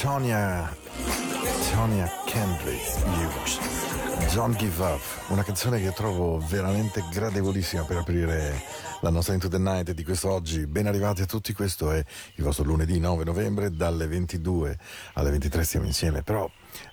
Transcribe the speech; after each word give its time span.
Tonya 0.00 0.70
Tonya 1.72 2.06
Kendrick 2.26 2.82
Hughes. 3.06 3.58
Don't 4.34 4.54
Give 4.58 4.82
Up 4.82 5.00
una 5.28 5.42
canzone 5.42 5.80
che 5.80 5.90
trovo 5.92 6.38
veramente 6.38 7.02
gradevolissima 7.10 7.82
per 7.84 7.96
aprire 7.96 8.62
la 9.00 9.08
nostra 9.08 9.32
Into 9.32 9.48
the 9.48 9.56
Night 9.58 9.92
di 9.92 10.04
questo 10.04 10.30
oggi. 10.30 10.66
Ben 10.66 10.86
arrivati 10.86 11.22
a 11.22 11.24
tutti 11.26 11.54
questo 11.54 11.92
è 11.92 12.04
il 12.34 12.44
vostro 12.44 12.64
lunedì 12.64 13.00
9 13.00 13.24
novembre 13.24 13.70
dalle 13.70 14.06
22 14.06 14.78
alle 15.14 15.30
23 15.30 15.64
stiamo 15.64 15.86
insieme 15.86 16.22
però 16.22 16.46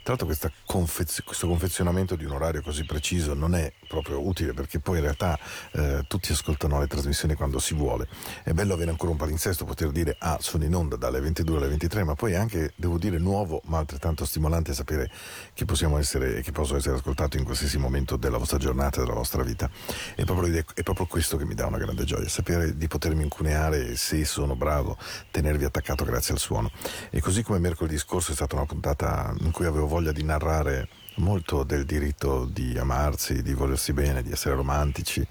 tra 0.03 0.17
l'altro 0.17 0.51
confez- 0.65 1.23
questo 1.23 1.47
confezionamento 1.47 2.17
di 2.17 2.25
un 2.25 2.31
orario 2.31 2.61
così 2.61 2.83
preciso 2.83 3.33
non 3.33 3.55
è 3.55 3.71
proprio 3.88 4.25
utile 4.27 4.53
perché 4.53 4.79
poi 4.79 4.97
in 4.97 5.03
realtà 5.03 5.39
eh, 5.71 6.03
tutti 6.07 6.33
ascoltano 6.33 6.77
le 6.77 6.88
trasmissioni 6.88 7.35
quando 7.35 7.57
si 7.57 7.73
vuole. 7.73 8.09
È 8.44 8.51
bello 8.51 8.73
avere 8.73 8.89
ancora 8.91 9.11
un 9.11 9.17
palinsesto, 9.17 9.63
poter 9.63 9.91
dire 9.91 10.17
ah 10.19 10.38
sono 10.41 10.65
in 10.65 10.75
onda 10.75 10.97
dalle 10.97 11.21
22 11.21 11.55
alle 11.55 11.67
23, 11.69 12.03
ma 12.03 12.15
poi 12.15 12.35
anche, 12.35 12.73
devo 12.75 12.97
dire, 12.97 13.17
nuovo 13.17 13.61
ma 13.67 13.77
altrettanto 13.77 14.25
stimolante 14.25 14.73
sapere 14.73 15.09
che 15.53 15.63
possiamo 15.63 15.97
essere 15.97 16.35
e 16.38 16.41
che 16.41 16.51
posso 16.51 16.75
essere 16.75 16.95
ascoltato 16.95 17.38
in 17.38 17.45
qualsiasi 17.45 17.77
momento 17.77 18.17
della 18.17 18.38
vostra 18.38 18.57
giornata 18.57 18.99
della 18.99 19.13
vostra 19.13 19.41
vita. 19.41 19.69
È 20.15 20.25
proprio, 20.25 20.65
è 20.73 20.83
proprio 20.83 21.06
questo 21.06 21.38
che 21.38 21.45
mi 21.45 21.53
dà 21.53 21.65
una 21.65 21.77
grande 21.77 22.03
gioia, 22.03 22.27
sapere 22.27 22.75
di 22.75 22.88
potermi 22.89 23.23
incuneare 23.23 23.95
se 23.95 24.25
sono 24.25 24.57
bravo, 24.57 24.97
tenervi 25.31 25.63
attaccato 25.63 26.03
grazie 26.03 26.33
al 26.33 26.39
suono. 26.41 26.71
E 27.09 27.21
così 27.21 27.41
come 27.41 27.59
mercoledì 27.59 27.97
scorso 27.97 28.31
è 28.31 28.35
stata 28.35 28.56
una 28.56 28.65
puntata 28.65 29.33
in 29.39 29.51
cui 29.51 29.65
avevo 29.65 29.88
voglia 29.94 30.12
di 30.12 30.24
narrare 30.24 30.88
molto 31.18 31.63
del 31.63 31.86
diritto 31.86 32.45
di 32.45 32.75
amarsi, 32.80 33.44
di 33.44 33.54
volersi 33.54 33.94
bene, 33.94 34.24
di 34.24 34.31
essere 34.31 34.56
romantici, 34.56 35.24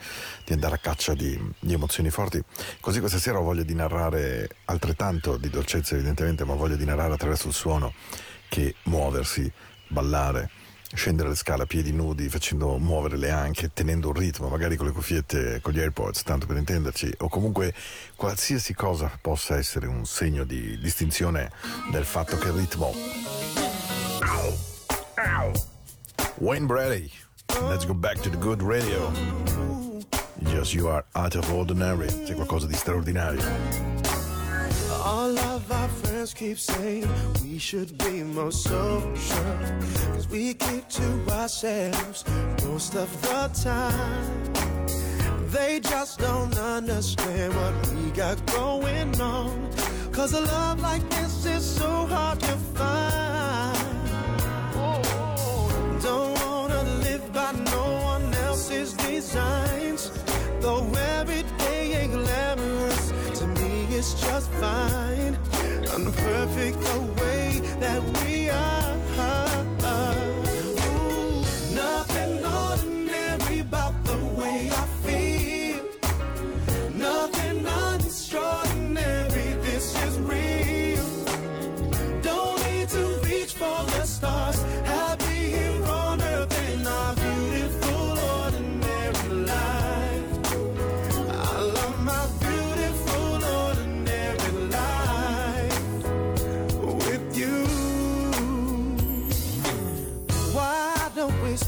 di 0.45 0.53
andare 0.53 0.77
a 0.77 0.79
caccia 0.79 1.15
di, 1.15 1.37
di, 1.59 1.73
emozioni 1.73 2.11
forti. 2.11 2.41
Così 2.79 3.01
questa 3.01 3.19
sera 3.19 3.41
ho 3.41 3.43
voglia 3.43 3.65
di 3.65 3.75
narrare 3.75 4.49
altrettanto 4.67 5.37
di 5.37 5.51
dolcezza 5.51 5.97
evidentemente, 5.97 6.45
ma 6.45 6.55
voglia 6.55 6.77
di 6.77 6.85
narrare 6.85 7.13
attraverso 7.13 7.49
il 7.49 7.55
suono 7.55 7.93
che 8.49 8.77
muoversi, 8.85 9.51
ballare, 9.89 10.49
scendere 10.95 11.31
le 11.31 11.35
scale 11.35 11.65
a 11.65 11.67
piedi 11.67 11.91
nudi, 11.91 12.29
facendo 12.29 12.79
muovere 12.79 13.17
le 13.17 13.31
anche, 13.31 13.73
tenendo 13.73 14.09
un 14.09 14.15
ritmo, 14.15 14.47
magari 14.47 14.77
con 14.77 14.87
le 14.87 14.93
cuffiette, 14.93 15.61
con 15.61 15.73
gli 15.73 15.81
AirPods, 15.81 16.23
tanto 16.23 16.47
per 16.47 16.57
intenderci, 16.57 17.13
o 17.19 17.29
comunque 17.29 17.75
qualsiasi 18.15 18.75
cosa 18.75 19.11
possa 19.21 19.57
essere 19.57 19.89
un 19.89 20.07
segno 20.07 20.45
di 20.45 20.79
distinzione 20.79 21.51
del 21.91 22.05
fatto 22.05 22.37
che 22.37 22.47
il 22.47 22.55
ritmo 22.55 23.62
Ow. 24.23 25.53
Wayne 26.39 26.67
Brady. 26.67 27.13
Let's 27.63 27.85
go 27.85 27.95
back 27.95 28.19
to 28.23 28.31
the 28.31 28.37
good 28.37 28.63
radio. 28.63 29.13
Just 30.45 30.75
you 30.75 30.89
are 30.89 31.05
out 31.15 31.35
of 31.35 31.53
ordinary. 31.53 32.09
C'è 32.09 32.35
qualcosa 32.35 32.67
di 32.67 32.75
straordinario. 32.75 33.43
All 35.05 35.37
of 35.39 35.71
our 35.71 35.89
friends 35.89 36.35
keep 36.35 36.59
saying 36.59 37.09
we 37.43 37.59
should 37.59 37.97
be 37.99 38.23
more 38.23 38.53
social. 38.53 39.15
Cause 40.13 40.29
we 40.29 40.55
keep 40.55 40.89
to 40.89 41.31
ourselves 41.31 42.25
most 42.65 42.95
of 42.95 43.11
the 43.23 43.51
time. 43.63 44.53
They 45.51 45.81
just 45.81 46.19
don't 46.19 46.57
understand 46.57 47.55
what 47.55 47.75
we 47.95 48.11
got 48.13 48.45
going 48.47 49.21
on. 49.21 49.71
Cause 50.13 50.33
a 50.33 50.41
love 50.41 50.81
like 50.81 51.09
this 51.11 51.45
is 51.47 51.65
so 51.65 52.07
hard 52.07 52.41
to 52.41 52.57
find. 52.75 53.32
Else's 59.17 59.33
designs. 59.33 60.11
Though 60.61 60.87
every 61.19 61.43
day 61.59 62.03
ain't 62.03 62.13
glamorous, 62.13 63.13
to 63.39 63.47
me 63.47 63.87
it's 63.91 64.15
just 64.15 64.51
fine. 64.53 65.37
Unperfect 65.95 66.81
the 66.81 67.22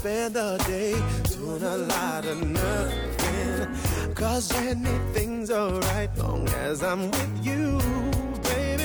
spend 0.05 0.35
the 0.35 0.55
day 0.67 0.93
doing 1.33 1.63
a 1.63 1.77
lot 1.77 2.23
of 2.25 2.37
nothing? 2.47 4.13
Cause 4.13 4.51
anything's 4.53 5.49
alright 5.49 6.15
long 6.17 6.47
as 6.67 6.83
I'm 6.83 7.09
with 7.09 7.35
you, 7.43 7.79
baby. 8.43 8.83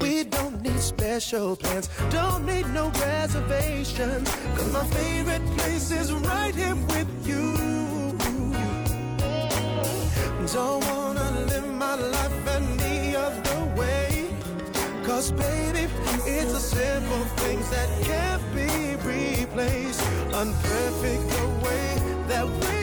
We 0.00 0.22
don't 0.22 0.62
need 0.62 0.78
special 0.78 1.56
plans, 1.56 1.88
don't 2.10 2.46
need 2.46 2.68
no 2.72 2.90
reservations. 2.90 4.28
Cause 4.56 4.72
my 4.72 4.84
favorite 4.98 5.46
place 5.56 5.90
is 5.90 6.12
right 6.12 6.54
here 6.54 6.76
with 6.94 7.10
you. 7.26 7.42
Don't 10.52 10.84
wanna 10.86 11.28
live 11.50 11.74
my 11.74 11.94
life 11.96 12.46
way. 12.46 12.81
Cause 15.12 15.30
baby, 15.32 15.92
it's 16.24 16.52
the 16.52 16.58
simple 16.58 17.24
things 17.36 17.68
that 17.68 17.86
can't 18.02 18.42
be 18.54 18.96
replaced. 19.06 20.00
Unperfect 20.32 21.28
the 21.28 21.46
way 21.62 22.24
that 22.28 22.46
we 22.48 22.81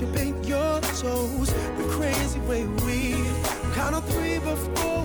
paint 0.00 0.46
your 0.46 0.80
toes. 0.80 1.52
The 1.76 1.86
crazy 1.90 2.40
way 2.40 2.64
we 2.86 3.12
count 3.74 3.94
on 3.94 4.02
three 4.02 4.38
before 4.38 5.01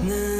난 0.00 0.37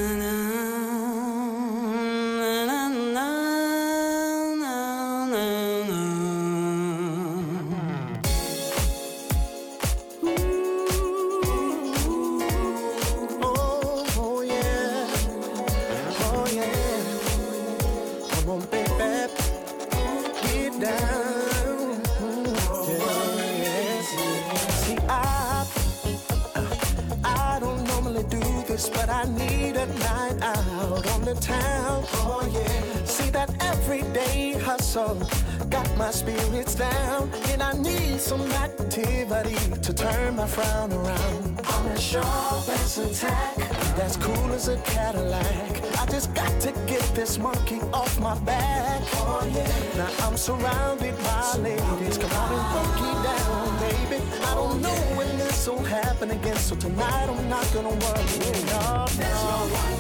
got 35.71 35.97
my 35.97 36.11
spirits 36.11 36.75
down, 36.75 37.31
and 37.51 37.63
I 37.63 37.73
need 37.73 38.21
some 38.21 38.43
activity 38.53 39.57
to 39.83 39.93
turn 39.93 40.37
my 40.37 40.47
frown 40.47 40.93
around. 40.93 41.61
I'm 41.65 41.87
as 41.89 42.03
sharp 42.03 42.69
as 42.69 42.99
a 42.99 43.15
tack, 43.15 43.57
that's 43.97 44.17
cool 44.17 44.53
as 44.53 44.69
a 44.69 44.77
Cadillac. 44.79 45.99
I 45.99 46.07
just 46.07 46.35
got 46.35 46.61
to 46.61 46.73
get 46.87 47.03
this 47.15 47.39
monkey 47.39 47.81
off 47.93 48.19
my 48.21 48.39
back. 48.41 49.03
Oh 49.15 49.49
yeah. 49.53 49.97
Now 49.97 50.27
I'm 50.27 50.37
surrounded 50.37 51.17
by 51.19 51.57
ladies. 51.59 52.19
Come 52.19 52.33
on 52.33 52.53
and 52.53 52.67
funky 52.75 53.13
down, 53.27 53.79
baby. 53.81 54.23
I 54.45 54.55
don't 54.55 54.81
know 54.81 54.99
when 55.17 55.39
this 55.39 55.67
will 55.67 55.83
happen 55.83 56.31
again, 56.31 56.57
so 56.57 56.77
tonight 56.77 57.29
I'm 57.29 57.49
not 57.49 57.67
gonna 57.73 57.89
worry. 57.89 58.27
No, 58.67 59.07
no 59.19 59.98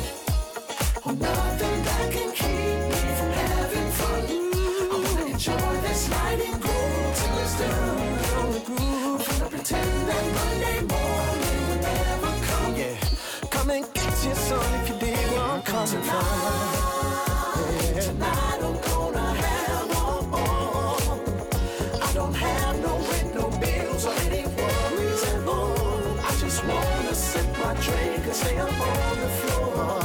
Come 13.50 13.70
and 13.70 13.94
get 13.94 14.24
your 14.24 14.34
son 14.34 14.74
if 14.80 14.88
you 14.88 14.96
dig 14.98 15.16
where 15.32 15.40
I'm 15.40 15.62
coming 15.62 16.02
from. 16.02 16.24
Tonight 18.02 18.60
gonna 18.60 19.34
have. 19.42 19.90
I 22.02 22.12
don't 22.14 22.34
have 22.34 22.80
no 22.80 22.98
rent, 23.10 23.34
no 23.34 23.50
bills, 23.60 24.06
or 24.06 24.14
any. 24.26 24.44
I 26.28 26.36
just 26.40 26.64
wanna 26.64 27.14
sip 27.14 27.46
my 27.58 27.74
drink 27.74 28.24
and 28.26 28.34
stay 28.34 28.58
up 28.58 28.80
on 28.80 29.20
the 29.20 29.28
floor 29.40 29.97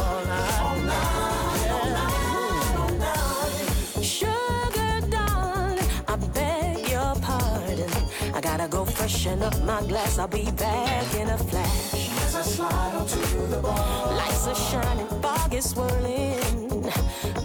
freshen 9.04 9.44
up 9.44 9.60
my 9.64 9.82
glass. 9.82 10.18
I'll 10.18 10.30
be 10.30 10.50
back 10.52 11.16
in 11.16 11.30
a 11.30 11.38
flash. 11.38 12.10
As 12.24 12.36
I 12.36 12.42
slide 12.42 12.96
onto 12.96 13.48
the 13.48 13.58
bar, 13.58 14.08
Lights 14.16 14.48
are 14.48 14.56
shining, 14.56 15.08
fog 15.22 15.54
is 15.54 15.72
swirling. 15.72 16.82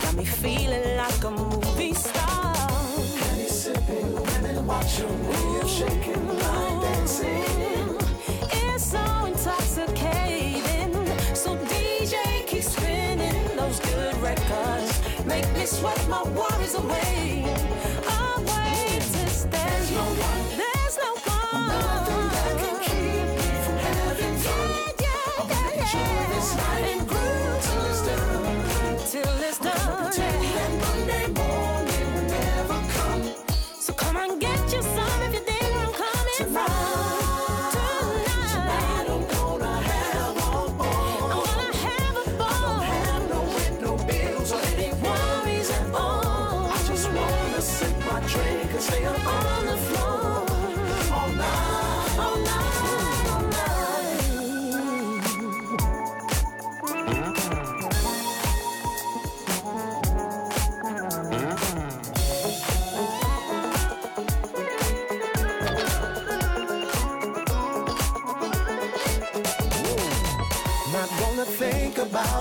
Got 0.03 0.15
me 0.15 0.25
feeling 0.25 0.97
like 0.97 1.25
a 1.25 1.31
movie 1.31 1.95
star. 1.95 2.55
he's 3.35 3.61
sipping, 3.63 4.15
women 4.15 4.67
watching 4.69 5.19
me, 5.29 5.69
shaking, 5.69 6.27
line 6.43 6.81
dancing. 6.81 7.99
It's 8.63 8.85
so 8.93 9.05
intoxicating. 9.31 10.95
So 11.35 11.57
DJ 11.73 12.47
keep 12.47 12.63
spinning 12.63 13.57
those 13.57 13.81
good 13.81 14.17
records. 14.19 14.93
Make 15.25 15.49
me 15.55 15.67
sweat 15.67 16.01
my 16.09 16.23
worries. 16.23 16.75
Away 16.75 17.29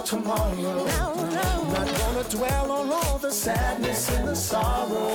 tomorrow. 0.07 0.53
No, 0.55 1.13
no. 1.15 1.63
Not 1.73 1.97
gonna 1.99 2.23
dwell 2.29 2.71
on 2.71 2.89
all 2.89 3.17
the 3.17 3.29
sadness 3.29 4.09
and 4.15 4.25
the 4.25 4.35
sorrow. 4.35 5.13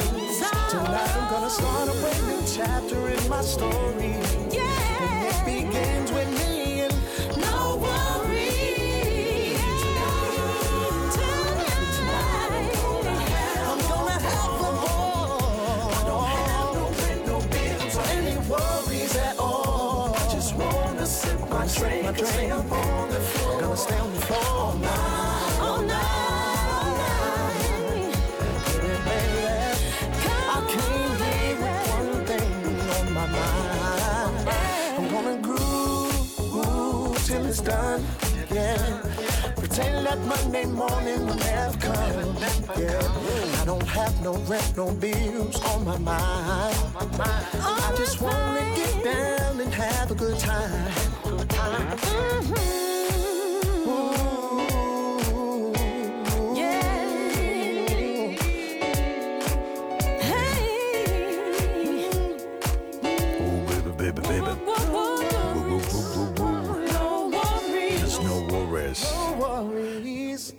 Tonight 0.69 1.17
I'm 1.17 1.31
gonna 1.33 1.49
start 1.49 1.89
a 1.89 1.93
brand 1.93 2.27
new 2.29 2.43
chapter 2.47 3.09
in 3.09 3.29
my 3.29 3.41
story. 3.41 4.13
And 4.53 5.29
it 5.31 5.45
begins 5.47 6.13
with 6.13 6.31
me 6.39 6.62
drink, 21.83 22.17
stay 22.27 22.51
up 22.51 22.71
on 22.71 23.09
the 23.11 23.21
floor. 23.21 23.61
Gonna 23.61 23.77
stay 23.77 23.99
on 23.99 24.13
the 24.15 24.21
floor 24.21 24.45
all 24.47 24.75
night, 24.75 25.59
All 25.61 25.83
night, 25.83 26.69
all 26.79 26.91
night. 27.03 28.17
baby. 29.07 29.47
I 30.55 30.59
came 30.75 31.13
here 31.23 31.57
with 31.63 31.91
one 31.91 32.27
thing 32.27 32.53
on 32.97 33.07
my 33.13 33.27
mind. 33.37 35.11
Gonna 35.11 35.37
groove, 35.43 36.37
groove 36.53 37.19
till 37.27 37.47
it's 37.47 37.61
done. 37.61 38.05
Yeah. 38.51 39.03
Pretend 39.75 40.05
that 40.05 40.19
Monday 40.27 40.67
morning 40.67 41.27
will 41.27 41.35
never 41.35 41.79
come. 41.79 42.37
Yeah. 42.79 43.63
I 43.63 43.65
don't 43.65 43.89
have 43.89 44.21
no 44.23 44.35
rent, 44.35 44.77
no 44.77 44.91
bills 44.93 45.65
on 45.65 45.87
my 45.87 45.97
mind. 45.97 46.77
I 46.95 47.95
just 47.97 48.21
wanna 48.21 48.71
get 48.77 49.03
down 49.03 49.61
and 49.63 49.73
have 49.73 50.11
a 50.11 50.15
good 50.15 50.39
time. 50.39 50.93
Ooh. 51.27 52.82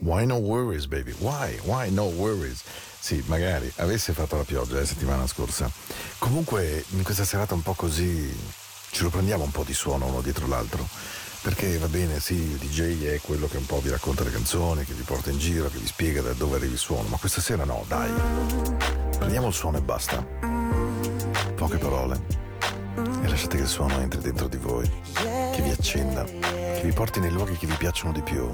Why 0.04 0.26
no 0.26 0.36
worries, 0.36 0.86
baby? 0.86 1.14
Why? 1.20 1.58
Why 1.64 1.90
no 1.90 2.04
worries? 2.04 2.62
Sì, 3.00 3.24
magari 3.28 3.72
avesse 3.78 4.12
fatto 4.12 4.36
la 4.36 4.44
pioggia 4.44 4.76
la 4.76 4.86
settimana 4.86 5.26
scorsa. 5.28 5.72
Comunque, 6.18 6.84
in 6.90 7.04
questa 7.04 7.24
serata 7.24 7.54
un 7.54 7.62
po' 7.62 7.72
così 7.72 8.30
ce 8.92 9.04
lo 9.04 9.10
prendiamo 9.10 9.46
un 9.46 9.52
po' 9.52 9.64
di 9.64 9.74
suono 9.74 10.08
uno 10.08 10.20
dietro 10.20 10.46
l'altro. 10.48 10.86
Perché 11.42 11.78
va 11.78 11.88
bene, 11.88 12.20
sì, 12.20 12.34
il 12.34 12.58
DJ 12.58 13.14
è 13.14 13.22
quello 13.22 13.48
che 13.48 13.56
un 13.56 13.66
po' 13.66 13.80
vi 13.80 13.92
racconta 13.92 14.26
le 14.26 14.32
canzoni, 14.32 14.84
che 14.84 14.94
vi 14.94 15.04
porta 15.04 15.30
in 15.30 15.38
giro, 15.38 15.70
che 15.70 15.78
vi 15.78 15.88
spiega 15.88 16.22
da 16.22 16.34
dove 16.34 16.58
arrivi 16.58 16.74
il 16.74 16.80
suono. 16.80 17.08
Ma 17.08 17.16
questa 17.16 17.40
sera 17.40 17.64
no, 17.64 17.86
dai. 17.88 18.12
Prendiamo 19.18 19.48
il 19.48 19.54
suono 19.54 19.78
e 19.78 19.82
basta. 19.82 20.22
Poche 21.56 21.78
parole. 21.78 22.22
E 23.24 23.28
lasciate 23.30 23.56
che 23.56 23.64
il 23.64 23.70
suono 23.70 23.98
entri 24.02 24.20
dentro 24.20 24.50
di 24.50 24.58
voi, 24.58 24.90
che 25.14 25.62
vi 25.62 25.70
accenda, 25.70 26.26
che 26.26 26.82
vi 26.84 26.92
porti 26.92 27.22
nei 27.22 27.32
luoghi 27.32 27.56
che 27.56 27.68
vi 27.68 27.76
piacciono 27.76 28.12
di 28.12 28.22
più, 28.22 28.50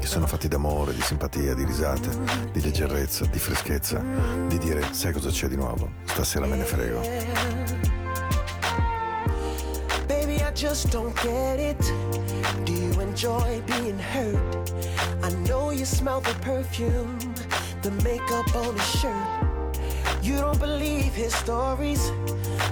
che 0.00 0.06
sono 0.06 0.26
fatti 0.26 0.48
d'amore, 0.48 0.94
di 0.94 1.02
simpatia, 1.02 1.54
di 1.54 1.64
risate, 1.64 2.08
di 2.52 2.60
leggerezza, 2.60 3.26
di 3.26 3.38
freschezza, 3.38 4.02
di 4.48 4.58
dire 4.58 4.82
sai 4.92 5.12
cosa 5.12 5.28
c'è 5.30 5.46
di 5.46 5.56
nuovo, 5.56 5.90
stasera 6.04 6.46
me 6.46 6.56
ne 6.56 6.64
frego. 6.64 7.00
Baby, 10.06 10.42
I 10.42 10.50
just 10.54 10.88
don't 10.90 11.14
get 11.22 11.60
it. 11.60 11.78
Do 12.64 12.72
you 12.72 13.00
enjoy 13.00 13.62
being 13.66 13.98
hurt? 13.98 14.72
I 15.22 15.30
know 15.46 15.70
you 15.70 15.84
smell 15.84 16.20
the 16.20 16.34
perfume, 16.40 17.18
the 17.82 17.90
makeup 18.02 18.54
on 18.54 18.74
his 18.74 19.00
shirt. 19.00 19.48
You 20.22 20.38
don't 20.40 20.58
believe 20.58 21.14
his 21.14 21.34
stories. 21.34 22.10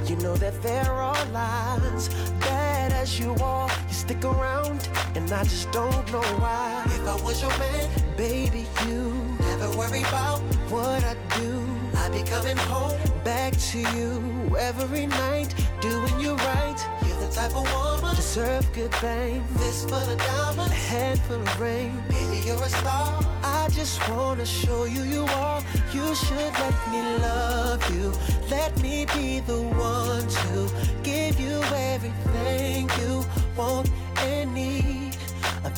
You 0.07 0.17
know 0.17 0.37
that 0.37 0.61
there 0.63 0.93
are 0.93 1.25
lies. 1.27 2.09
Bad 2.41 2.93
as 2.93 3.19
you 3.19 3.35
are, 3.43 3.71
you 3.89 3.95
stick 3.95 4.25
around, 4.25 4.89
and 5.15 5.31
I 5.33 5.45
just 5.45 5.71
don't 5.73 6.13
know 6.13 6.29
why. 6.43 6.83
If 6.87 7.07
I 7.07 7.17
was 7.23 7.41
your 7.43 7.57
man, 7.59 7.89
baby, 8.17 8.67
you 8.87 9.13
never 9.41 9.77
worry 9.77 10.01
about 10.01 10.41
what 10.71 11.05
I 11.05 11.15
do. 11.39 11.65
I 11.95 12.09
I 12.09 12.11
be 12.11 12.23
coming 12.23 12.57
home 12.57 12.99
back 13.23 13.53
to 13.71 13.79
you 13.79 14.57
every 14.59 15.05
night, 15.07 15.55
doing 15.83 16.19
you 16.19 16.37
right. 16.37 16.79
You're 17.07 17.21
the 17.21 17.31
type 17.31 17.55
of 17.55 17.71
woman 17.71 18.17
deserve 18.17 18.73
good 18.73 18.95
things. 18.95 19.43
This 19.59 19.85
for 19.85 20.01
the 20.09 20.17
diamonds, 20.17 20.73
a 20.73 20.75
handful 20.75 21.37
of 21.37 21.61
rain. 21.61 21.93
Baby, 22.09 22.47
you're 22.47 22.63
a 22.63 22.69
star. 22.69 23.21
I 23.43 23.69
just 23.73 23.97
wanna 24.09 24.47
show 24.47 24.85
you 24.85 25.03
you 25.03 25.25
are. 25.45 25.61
You 25.93 26.15
should 26.15 26.53
let 26.65 26.77
me 26.91 27.01
love 27.19 27.83
you. 27.95 28.13
Let 28.49 28.73
me 28.81 29.07
be 29.15 29.41
the 29.41 29.61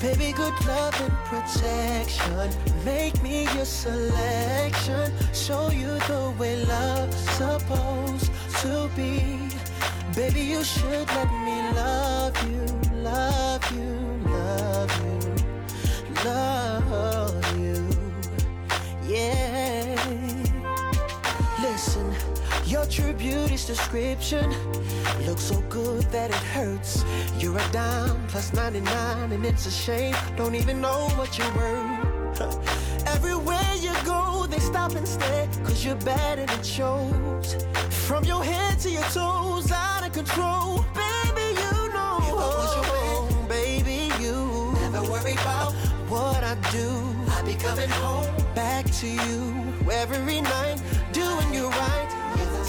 baby, 0.01 0.33
good 0.33 0.55
love 0.67 0.99
and 1.01 1.13
protection. 1.31 2.51
Make 2.85 3.23
me 3.23 3.45
your 3.55 3.65
selection. 3.65 5.13
Show 5.33 5.71
you 5.71 5.99
the 6.11 6.35
way 6.39 6.65
love's 6.65 7.17
supposed 7.37 8.31
to 8.63 8.91
be. 8.97 9.51
Baby, 10.15 10.41
you 10.41 10.65
should 10.65 11.07
let 11.09 11.31
me 11.45 11.57
love 11.77 12.00
beauty's 23.61 23.79
description 23.79 24.51
looks 25.27 25.43
so 25.43 25.61
good 25.69 26.03
that 26.11 26.31
it 26.31 26.37
hurts. 26.37 27.05
You're 27.39 27.59
a 27.59 27.73
dime 27.73 28.27
plus 28.29 28.53
99, 28.53 29.33
and 29.33 29.45
it's 29.45 29.67
a 29.67 29.71
shame. 29.71 30.15
Don't 30.37 30.55
even 30.55 30.81
know 30.81 31.09
what 31.17 31.37
you're 31.39 31.55
worth. 31.55 33.07
Everywhere 33.07 33.75
you 33.79 33.93
go, 34.05 34.47
they 34.49 34.59
stop 34.59 34.95
and 34.95 35.07
stare, 35.07 35.49
cause 35.65 35.85
you're 35.85 35.97
bad 35.97 36.39
and 36.39 36.51
it 36.51 36.65
shows. 36.65 37.57
From 38.07 38.25
your 38.25 38.43
head 38.45 38.79
to 38.81 38.91
your 38.91 39.09
toes, 39.13 39.71
out 39.73 40.07
of 40.07 40.13
control. 40.13 40.85
Baby, 40.95 41.49
you 41.63 41.73
know. 41.95 42.19
Oh, 42.23 43.47
baby, 43.49 44.11
you 44.21 44.73
never 44.81 45.03
worry 45.11 45.33
about 45.33 45.73
what 46.09 46.43
I 46.45 46.55
do. 46.71 46.89
I'll 47.33 47.45
be 47.45 47.55
coming 47.55 47.91
home 47.91 48.35
back 48.55 48.87
to 49.01 49.07
you 49.07 49.65
every 49.91 50.41
night, 50.41 50.81
doing 51.13 51.53
you 51.53 51.69
right. 51.69 52.10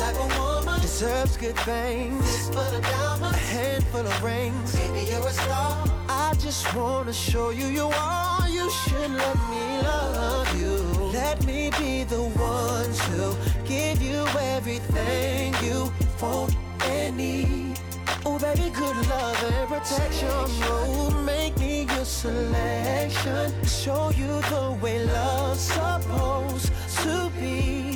Type 0.02 0.20
of 0.20 0.40
woman 0.40 0.82
deserves 0.82 1.38
good 1.38 1.56
things. 1.58 2.48
For 2.48 2.68
the 2.74 2.82
diamonds, 2.82 3.38
a 3.38 3.54
handful 3.54 4.02
of 4.02 4.24
rings. 4.24 4.76
Baby, 4.76 5.12
you're 5.12 5.28
a 5.28 5.32
star. 5.32 5.86
I 6.10 6.34
just 6.40 6.74
wanna 6.74 7.14
show 7.14 7.52
you 7.52 7.68
you 7.68 7.86
are. 7.86 8.50
You 8.50 8.68
should 8.82 9.12
let 9.12 9.38
me 9.52 9.64
love 9.84 10.50
you. 10.60 10.76
Let 11.20 11.46
me 11.46 11.70
be 11.78 12.04
the 12.04 12.24
one 12.24 12.92
to 13.06 13.38
give 13.64 14.02
you 14.02 14.26
everything 14.56 15.54
you 15.64 15.94
want 16.20 16.56
and 16.86 17.18
need. 17.18 17.80
Oh, 18.26 18.40
baby, 18.40 18.72
good 18.72 18.98
love 19.08 19.44
and 19.44 19.68
protection. 19.70 20.30
Oh, 20.32 21.12
make 21.24 21.56
me 21.60 21.84
your 21.84 22.06
selection. 22.06 23.54
Show 23.66 24.10
you 24.18 24.32
the 24.50 24.76
way 24.82 25.06
love's 25.06 25.62
supposed 25.62 26.72
to 27.04 27.32
be. 27.40 27.91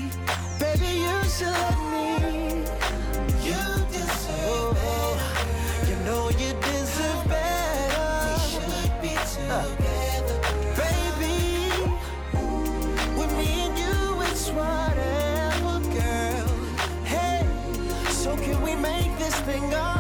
Should 1.27 1.79
me. 1.91 2.63
You 3.43 3.63
deserve 3.91 4.73
better. 4.75 5.89
You 5.89 5.95
know 6.05 6.29
you 6.29 6.53
deserve 6.61 7.27
better. 7.27 8.09
We 8.23 8.39
should 8.51 9.01
be 9.01 9.13
together, 9.35 10.39
baby. 10.77 11.91
With 13.17 13.31
me 13.37 13.49
and 13.65 13.77
you, 13.77 14.21
it's 14.21 14.49
whatever, 14.51 15.79
girl. 15.97 16.49
Hey, 17.03 17.45
so 18.11 18.37
can 18.37 18.61
we 18.61 18.75
make 18.75 19.17
this 19.17 19.35
thing 19.41 19.73
us? 19.73 19.94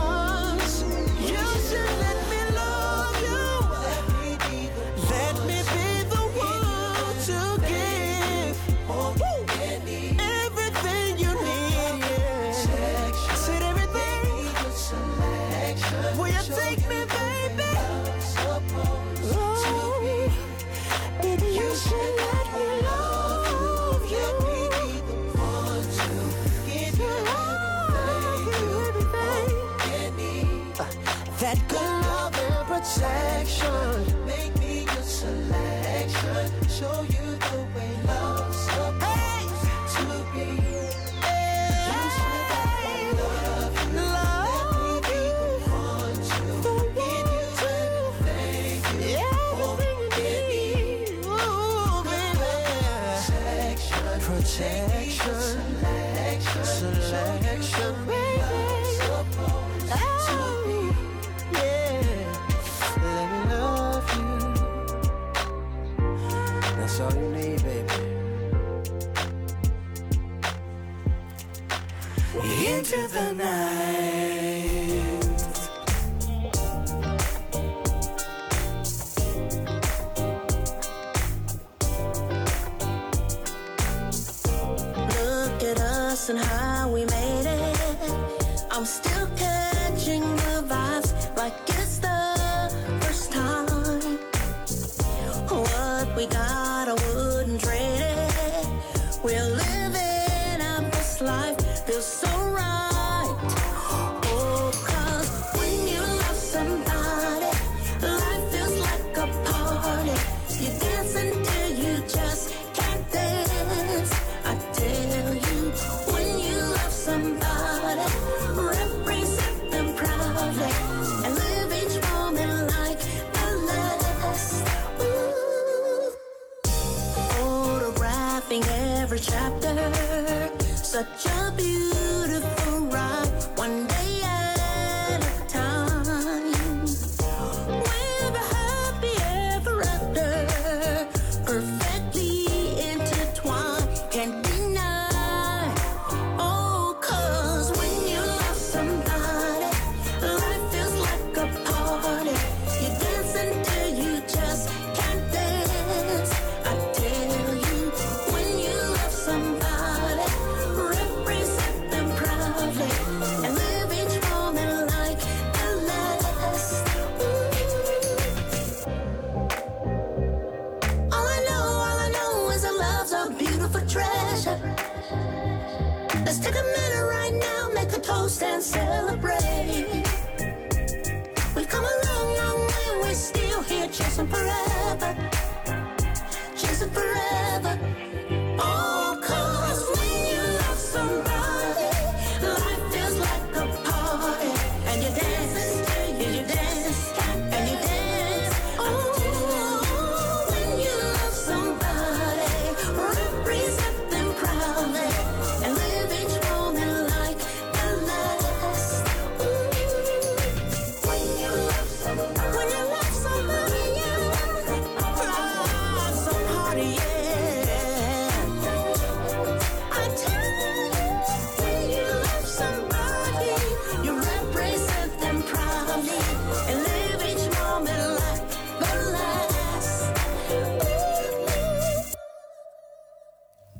Such 130.95 131.25
a 131.25 131.34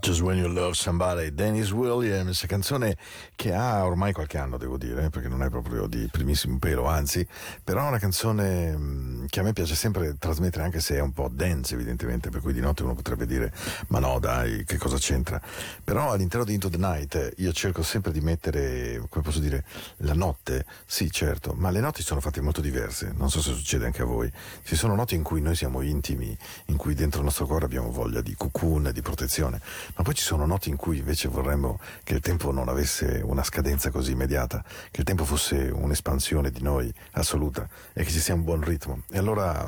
Just 0.05 0.21
When 0.21 0.37
You 0.37 0.47
Love 0.47 0.75
Somebody, 0.75 1.33
Dennis 1.33 1.71
Williams, 1.71 2.45
canzone 2.47 2.95
che 3.35 3.55
ha 3.55 3.83
ormai 3.83 4.13
qualche 4.13 4.37
anno, 4.37 4.55
devo 4.55 4.77
dire, 4.77 5.05
eh, 5.05 5.09
perché 5.09 5.27
non 5.27 5.41
è 5.41 5.49
proprio 5.49 5.87
di 5.87 6.07
primissimo 6.11 6.59
pelo, 6.59 6.85
anzi, 6.85 7.27
però 7.63 7.85
è 7.85 7.87
una 7.87 7.97
canzone 7.97 8.77
mh, 8.77 9.25
che 9.29 9.39
a 9.39 9.43
me 9.43 9.53
piace 9.53 9.73
sempre 9.73 10.15
trasmettere, 10.19 10.63
anche 10.63 10.79
se 10.79 10.97
è 10.97 10.99
un 10.99 11.11
po' 11.11 11.27
dance, 11.33 11.73
evidentemente, 11.73 12.29
per 12.29 12.41
cui 12.41 12.53
di 12.53 12.59
notte 12.59 12.83
uno 12.83 12.93
potrebbe 12.93 13.25
dire, 13.25 13.51
ma 13.87 13.97
no, 13.97 14.19
dai, 14.19 14.63
che 14.63 14.77
cosa 14.77 14.97
c'entra? 14.97 15.41
Però 15.83 16.11
all'interno 16.11 16.45
di 16.45 16.53
Into 16.53 16.69
the 16.69 16.77
Night 16.77 17.33
io 17.37 17.51
cerco 17.51 17.81
sempre 17.81 18.11
di 18.11 18.21
mettere, 18.21 19.03
come 19.09 19.23
posso 19.23 19.39
dire, 19.39 19.65
la 19.97 20.13
notte, 20.13 20.67
sì, 20.85 21.09
certo, 21.09 21.53
ma 21.57 21.71
le 21.71 21.79
notti 21.79 22.03
sono 22.03 22.19
fatte 22.19 22.41
molto 22.41 22.61
diverse, 22.61 23.11
non 23.17 23.31
so 23.31 23.41
se 23.41 23.55
succede 23.55 23.85
anche 23.85 24.03
a 24.03 24.05
voi. 24.05 24.31
Ci 24.61 24.75
sono 24.75 24.93
notti 24.93 25.15
in 25.15 25.23
cui 25.23 25.41
noi 25.41 25.55
siamo 25.55 25.81
intimi, 25.81 26.37
in 26.65 26.75
cui 26.75 26.93
dentro 26.93 27.21
il 27.21 27.25
nostro 27.25 27.47
cuore 27.47 27.65
abbiamo 27.65 27.89
voglia 27.89 28.21
di 28.21 28.35
cocoon, 28.37 28.91
di 28.93 29.01
protezione, 29.01 29.59
ma 29.95 30.03
poi 30.03 30.13
ci 30.13 30.23
sono 30.23 30.45
notti 30.45 30.69
in 30.69 30.75
cui 30.75 30.97
invece 30.97 31.27
vorremmo 31.27 31.79
che 32.03 32.13
il 32.13 32.19
tempo 32.19 32.51
non 32.51 32.67
avesse 32.69 33.21
una 33.23 33.43
scadenza 33.43 33.89
così 33.91 34.12
immediata, 34.12 34.63
che 34.91 34.99
il 35.01 35.05
tempo 35.05 35.25
fosse 35.25 35.71
un'espansione 35.73 36.51
di 36.51 36.62
noi 36.62 36.93
assoluta 37.12 37.67
e 37.93 38.03
che 38.03 38.12
ci 38.12 38.19
sia 38.19 38.34
un 38.34 38.43
buon 38.43 38.62
ritmo. 38.62 39.03
E 39.10 39.17
allora 39.17 39.67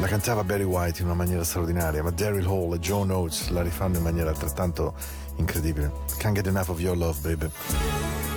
la 0.00 0.06
cantava 0.06 0.42
Barry 0.44 0.64
White 0.64 1.00
in 1.00 1.06
una 1.06 1.14
maniera 1.14 1.44
straordinaria, 1.44 2.02
ma 2.02 2.10
Daryl 2.10 2.46
Hall 2.46 2.74
e 2.74 2.78
Joe 2.78 3.04
Notes 3.04 3.48
la 3.50 3.62
rifanno 3.62 3.98
in 3.98 4.02
maniera 4.02 4.30
altrettanto 4.30 4.94
incredibile. 5.36 5.90
Can't 6.18 6.34
get 6.34 6.46
enough 6.46 6.68
of 6.68 6.80
your 6.80 6.96
love, 6.96 7.20
baby. 7.20 7.50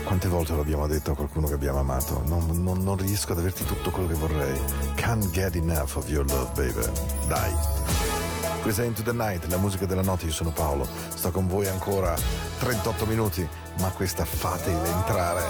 Quante 0.04 0.28
volte 0.28 0.54
lo 0.54 0.62
abbiamo 0.62 0.86
detto 0.86 1.12
a 1.12 1.16
qualcuno 1.16 1.48
che 1.48 1.56
abbiamo 1.56 1.80
amato? 1.80 2.22
Non, 2.28 2.62
non- 2.62 2.84
non 2.84 2.96
riesco 2.98 3.32
ad 3.32 3.40
averti 3.40 3.66
tutto 3.66 3.90
quello 3.90 4.08
che 4.08 4.14
vorrei. 4.14 4.60
Can't 4.96 5.30
get 5.32 5.56
enough 5.56 5.96
of 5.96 6.08
your 6.08 6.26
love, 6.26 6.52
baby. 6.54 6.86
Dai. 7.28 8.25
Questa 8.66 8.82
è 8.82 8.88
Into 8.88 9.04
the 9.04 9.12
Night, 9.12 9.46
la 9.46 9.58
musica 9.58 9.86
della 9.86 10.02
notte, 10.02 10.26
io 10.26 10.32
sono 10.32 10.50
Paolo, 10.50 10.88
sto 11.10 11.30
con 11.30 11.46
voi 11.46 11.68
ancora 11.68 12.16
38 12.58 13.06
minuti, 13.06 13.48
ma 13.78 13.90
questa 13.90 14.26
fatela 14.26 14.88
entrare. 14.88 15.42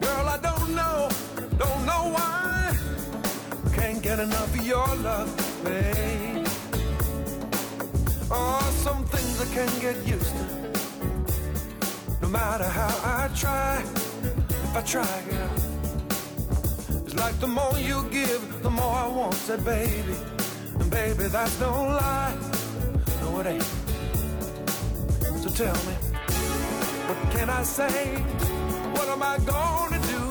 Girl, 0.00 0.26
I 0.26 0.38
don't 0.40 0.74
know, 0.74 1.08
don't 1.56 1.84
know 1.84 2.10
why. 2.10 2.76
Can't 3.76 4.00
get 4.00 4.18
enough 4.18 4.52
of 4.52 4.66
your 4.66 4.96
love, 5.00 5.30
babe. 5.62 6.44
Oh, 8.30 8.68
some 8.82 9.04
things 9.04 9.40
I 9.40 9.46
can't 9.54 9.80
get 9.80 10.04
used 10.04 10.34
to. 10.34 10.58
no 12.28 12.32
matter 12.32 12.64
how 12.64 12.88
I 13.04 13.28
try. 13.34 14.07
If 14.68 14.76
I 14.76 14.82
try. 14.82 15.22
It's 17.06 17.14
like 17.14 17.38
the 17.40 17.46
more 17.46 17.78
you 17.78 18.04
give, 18.10 18.62
the 18.62 18.70
more 18.70 18.94
I 19.04 19.08
want, 19.08 19.34
said 19.34 19.64
baby. 19.64 20.14
And 20.80 20.90
baby, 20.90 21.24
that's 21.28 21.58
no 21.60 21.70
lie. 21.70 22.36
No, 23.22 23.40
it 23.40 23.46
ain't. 23.46 23.70
So 25.42 25.48
tell 25.62 25.78
me, 25.88 25.94
what 27.08 27.20
can 27.34 27.48
I 27.48 27.62
say? 27.62 28.16
What 28.96 29.08
am 29.08 29.22
I 29.22 29.38
gonna 29.54 30.00
do? 30.14 30.24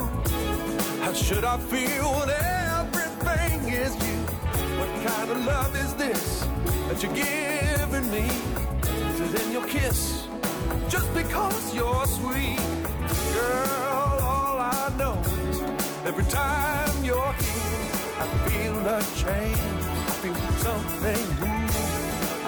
How 1.03 1.13
should 1.13 1.43
I 1.43 1.57
feel 1.57 2.05
when 2.17 2.29
everything 2.29 3.59
is 3.85 3.93
you? 4.05 4.17
What 4.79 4.91
kind 5.07 5.31
of 5.31 5.45
love 5.45 5.75
is 5.83 5.93
this 5.95 6.45
that 6.87 7.01
you're 7.01 7.17
giving 7.25 8.07
me? 8.11 8.25
Is 9.13 9.33
it 9.33 9.45
in 9.45 9.51
your 9.51 9.65
kiss? 9.65 10.27
Just 10.89 11.11
because 11.13 11.75
you're 11.75 12.05
sweet, 12.05 12.59
girl, 13.33 13.96
know 14.97 15.17
every 16.05 16.25
time 16.25 17.03
you're 17.03 17.33
here, 17.33 17.87
I 18.19 18.25
feel 18.45 18.77
a 18.95 18.99
change. 19.21 19.83
I 20.09 20.13
feel 20.21 20.35
something 20.65 21.23
new. 21.41 21.67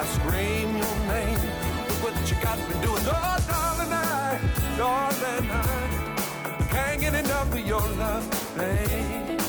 I 0.00 0.04
scream 0.16 0.68
your 0.82 0.96
name. 1.14 1.40
Look 1.86 1.98
what 2.04 2.14
you 2.30 2.36
got 2.42 2.58
me 2.58 2.74
doing. 2.84 3.04
Oh, 3.06 3.36
darling, 3.50 3.92
I, 3.92 4.40
darling, 4.76 5.50
I 6.60 6.66
can't 6.70 7.00
get 7.00 7.14
enough 7.14 7.52
of 7.52 7.66
your 7.66 7.86
love, 8.02 8.24
babe. 8.56 9.40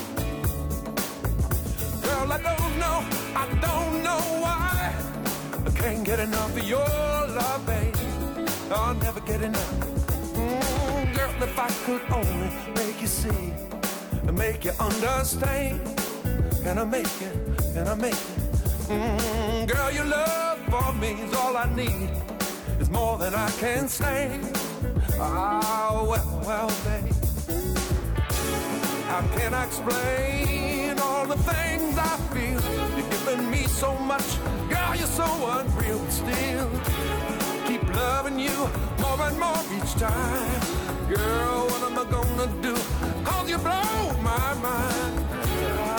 Girl, 2.03 2.31
I 2.31 2.39
don't 2.49 2.73
know, 2.83 2.97
I 3.35 3.45
don't 3.65 4.03
know 4.03 4.21
why. 4.43 4.93
I 5.65 5.71
can't 5.81 6.03
get 6.03 6.19
enough 6.19 6.55
of 6.55 6.63
your 6.63 6.89
love, 7.39 7.65
babe. 7.65 7.95
I'll 8.71 8.93
never 8.95 9.21
get 9.21 9.41
enough. 9.41 10.00
If 11.43 11.57
I 11.57 11.69
could 11.85 12.01
only 12.11 12.51
make 12.75 13.01
you 13.01 13.07
see 13.07 13.53
and 14.27 14.37
make 14.37 14.63
you 14.63 14.71
understand. 14.79 15.81
Can 16.63 16.77
I 16.77 16.83
make 16.83 17.07
it? 17.19 17.35
Can 17.73 17.87
I 17.87 17.95
make 17.95 18.13
it? 18.13 18.41
Mm, 18.87 19.67
girl, 19.67 19.91
your 19.91 20.05
love 20.05 20.59
for 20.69 20.93
me 20.93 21.13
is 21.13 21.33
all 21.33 21.57
I 21.57 21.65
need. 21.75 22.11
It's 22.79 22.91
more 22.91 23.17
than 23.17 23.33
I 23.33 23.49
can 23.59 23.87
stand. 23.87 24.55
Ah, 25.19 26.05
well, 26.07 26.43
well, 26.45 26.71
babe. 26.85 27.11
How 29.07 29.21
can 29.35 29.55
I 29.55 29.65
explain 29.65 30.99
all 30.99 31.25
the 31.25 31.37
things 31.37 31.97
I 31.97 32.17
feel? 32.33 32.61
You're 32.95 33.09
giving 33.09 33.49
me 33.49 33.63
so 33.65 33.97
much, 33.97 34.37
girl, 34.69 34.95
you're 34.95 35.07
so 35.07 35.25
unreal. 35.57 36.05
Still, 36.09 36.69
keep 37.65 37.83
loving 37.95 38.37
you 38.39 38.69
more 38.99 39.19
and 39.23 39.39
more 39.39 39.61
each 39.75 39.93
time. 39.95 40.90
Girl, 41.11 41.67
what 41.67 41.83
am 41.83 41.99
I 41.99 42.05
gonna 42.09 42.47
do? 42.61 42.73
Cause 43.25 43.49
you 43.49 43.57
blow 43.57 44.13
my 44.23 44.53
mind. 44.63 45.25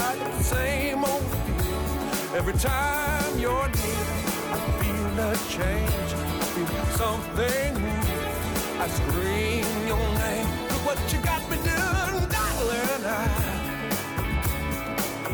I 0.00 0.16
the 0.16 0.42
same 0.42 1.04
old 1.04 1.22
feeling 1.44 2.34
every 2.34 2.54
time 2.54 3.38
you're 3.38 3.68
near. 3.76 4.06
I 4.54 4.58
feel 4.80 5.18
a 5.20 5.36
change, 5.52 6.10
I 6.16 6.44
feel 6.54 6.84
something 6.96 7.74
new. 7.84 8.80
I 8.80 8.88
scream 8.88 9.68
your 9.86 10.08
name. 10.24 10.48
Look 10.70 10.82
what 10.88 10.98
you 11.12 11.18
got 11.20 11.42
me 11.50 11.56
doing, 11.58 12.26
darling. 12.32 13.04
I, 13.04 13.18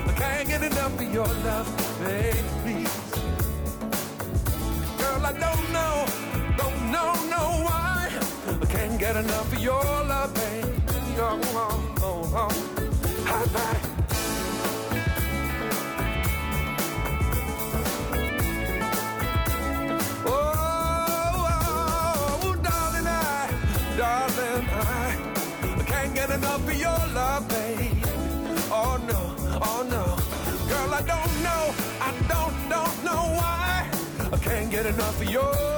I 0.08 0.12
can't 0.16 0.48
get 0.48 0.62
enough 0.64 1.00
of 1.00 1.14
your 1.14 1.28
love, 1.46 1.68
baby. 2.00 2.84
Girl, 4.98 5.24
I 5.24 5.32
don't 5.38 5.72
know, 5.72 5.94
don't 6.56 6.90
know. 6.90 7.27
I 8.60 8.66
can't 8.66 8.98
get 8.98 9.16
enough 9.16 9.52
of 9.52 9.58
your 9.60 9.82
love, 9.82 10.34
baby. 10.34 10.72
Oh, 11.18 11.40
oh, 11.54 11.94
oh, 12.02 12.32
oh. 12.34 12.52
Hi-bye. 13.26 13.80
Oh, 20.26 21.46
oh, 22.42 22.54
darling, 22.62 23.06
I, 23.06 23.50
darling, 23.96 24.68
I 24.70 25.82
can't 25.86 26.14
get 26.14 26.30
enough 26.30 26.68
of 26.68 26.74
your 26.78 26.98
love, 27.14 27.48
babe. 27.48 28.04
Oh 28.70 28.98
no, 29.08 29.20
oh 29.62 29.82
no, 29.88 30.04
girl, 30.68 30.94
I 30.94 31.02
don't 31.12 31.42
know, 31.42 31.74
I 32.00 32.10
don't, 32.28 32.68
don't 32.68 33.04
know 33.04 33.22
why. 33.38 33.88
I 34.32 34.36
can't 34.38 34.70
get 34.70 34.86
enough 34.86 35.20
of 35.20 35.30
your 35.30 35.77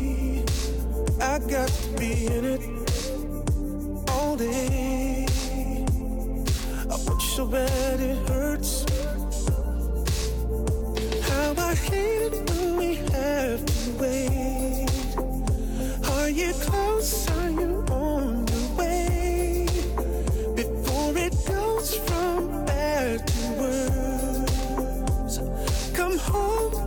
I 1.31 1.39
got 1.39 1.69
to 1.69 1.87
be 1.97 2.25
in 2.25 2.43
it 2.43 2.61
all 4.09 4.35
day. 4.35 5.25
I 6.89 6.95
want 7.05 7.21
you 7.21 7.29
so 7.29 7.45
bad 7.45 8.01
it 8.01 8.17
hurts. 8.27 8.83
How 11.29 11.53
I 11.57 11.73
hate 11.73 12.33
it 12.33 12.49
when 12.49 12.75
we 12.75 12.95
have 13.15 13.65
to 13.65 13.91
wait. 14.01 14.89
Are 16.09 16.29
you 16.29 16.51
close? 16.51 17.29
Are 17.29 17.49
you 17.49 17.85
on 17.89 18.45
your 18.49 18.75
way? 18.75 19.67
Before 20.53 21.17
it 21.17 21.33
goes 21.47 21.95
from 21.95 22.65
bad 22.65 23.25
to 23.25 23.41
worse. 23.61 25.39
Come 25.93 26.17
home 26.17 26.80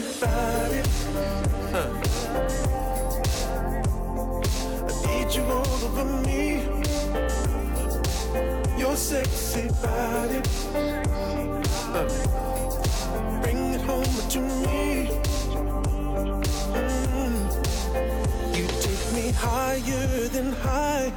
sexy 0.00 0.24
body. 0.24 0.82
huh. 1.72 1.90
I 4.86 5.06
need 5.06 5.34
you 5.34 5.42
all 5.44 5.84
over 5.86 6.04
me. 6.26 6.42
Your 8.78 8.96
sexy 8.96 9.68
body. 9.82 10.40
huh. 11.92 12.08
Bring 13.42 13.74
it 13.74 13.80
home 13.80 14.28
to 14.30 14.40
me. 14.40 15.10
Mm. 16.74 17.36
You 18.56 18.66
take 18.80 19.12
me 19.14 19.32
higher 19.32 20.28
than 20.28 20.52
high. 20.52 21.12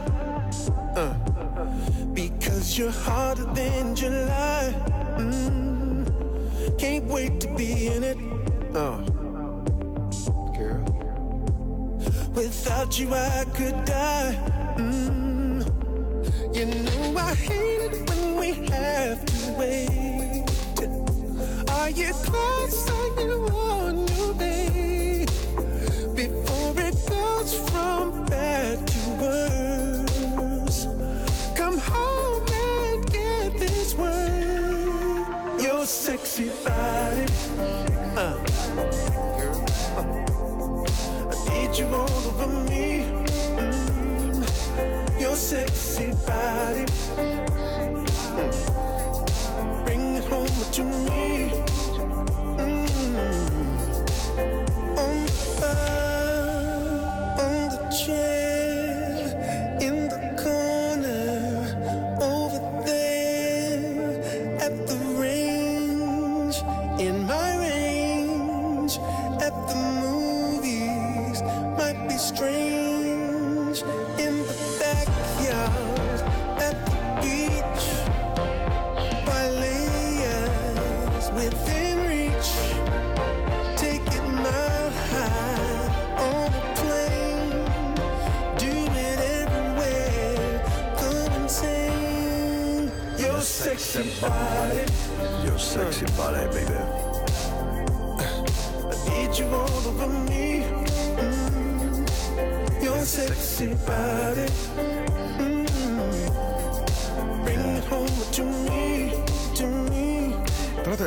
Uh, 0.96 1.14
because 2.14 2.78
you're 2.78 2.92
hotter 2.92 3.46
than 3.54 3.96
July. 3.96 4.74
Mm. 5.18 6.78
Can't 6.78 7.06
wait 7.06 7.40
to 7.42 7.48
be 7.56 7.88
in 7.88 8.04
it. 8.04 8.21
Oh. 8.74 9.02
Girl. 10.58 10.84
Without 12.34 12.98
you, 12.98 13.14
I 13.14 13.44
could 13.54 13.84
die. 13.84 14.38
Mm. 14.78 15.66
You 16.56 16.66
know 16.66 17.18
I 17.18 17.36
hate 17.36 17.92
it 17.92 18.10
when 18.10 18.38
we 18.38 18.54
have 18.70 19.26
to 19.26 19.52
wait. 19.60 20.50
Are 21.70 21.90
you 21.90 22.14
close? 22.14 22.90
Are 22.90 23.22
you 23.22 23.46
on 23.48 24.08
your 24.08 24.34
way? 24.36 25.26
Before 26.16 26.74
it 26.80 26.96
goes 27.10 27.70
from 27.70 28.26
bad 28.26 28.88
to 28.88 29.00
worse. 29.20 30.88
Come 31.58 31.78
home 31.78 32.46
and 32.54 33.12
get 33.12 33.58
this 33.60 33.96
word. 33.96 35.62
Your 35.62 35.86
sexy 35.86 36.50
body. 36.64 37.26
Uh. 38.16 38.51
I 38.72 38.80
need 41.50 41.78
you 41.78 41.88
all 41.88 42.28
over 42.30 42.48
me. 42.70 43.06
Mm. 43.58 44.44
Your 45.20 45.36
sexy 45.36 46.12
body. 46.26 46.86
Mm. 48.38 48.56
Bring 49.86 50.16
it 50.16 50.24
home 50.26 50.72
to 50.72 50.84
me. 50.84 51.71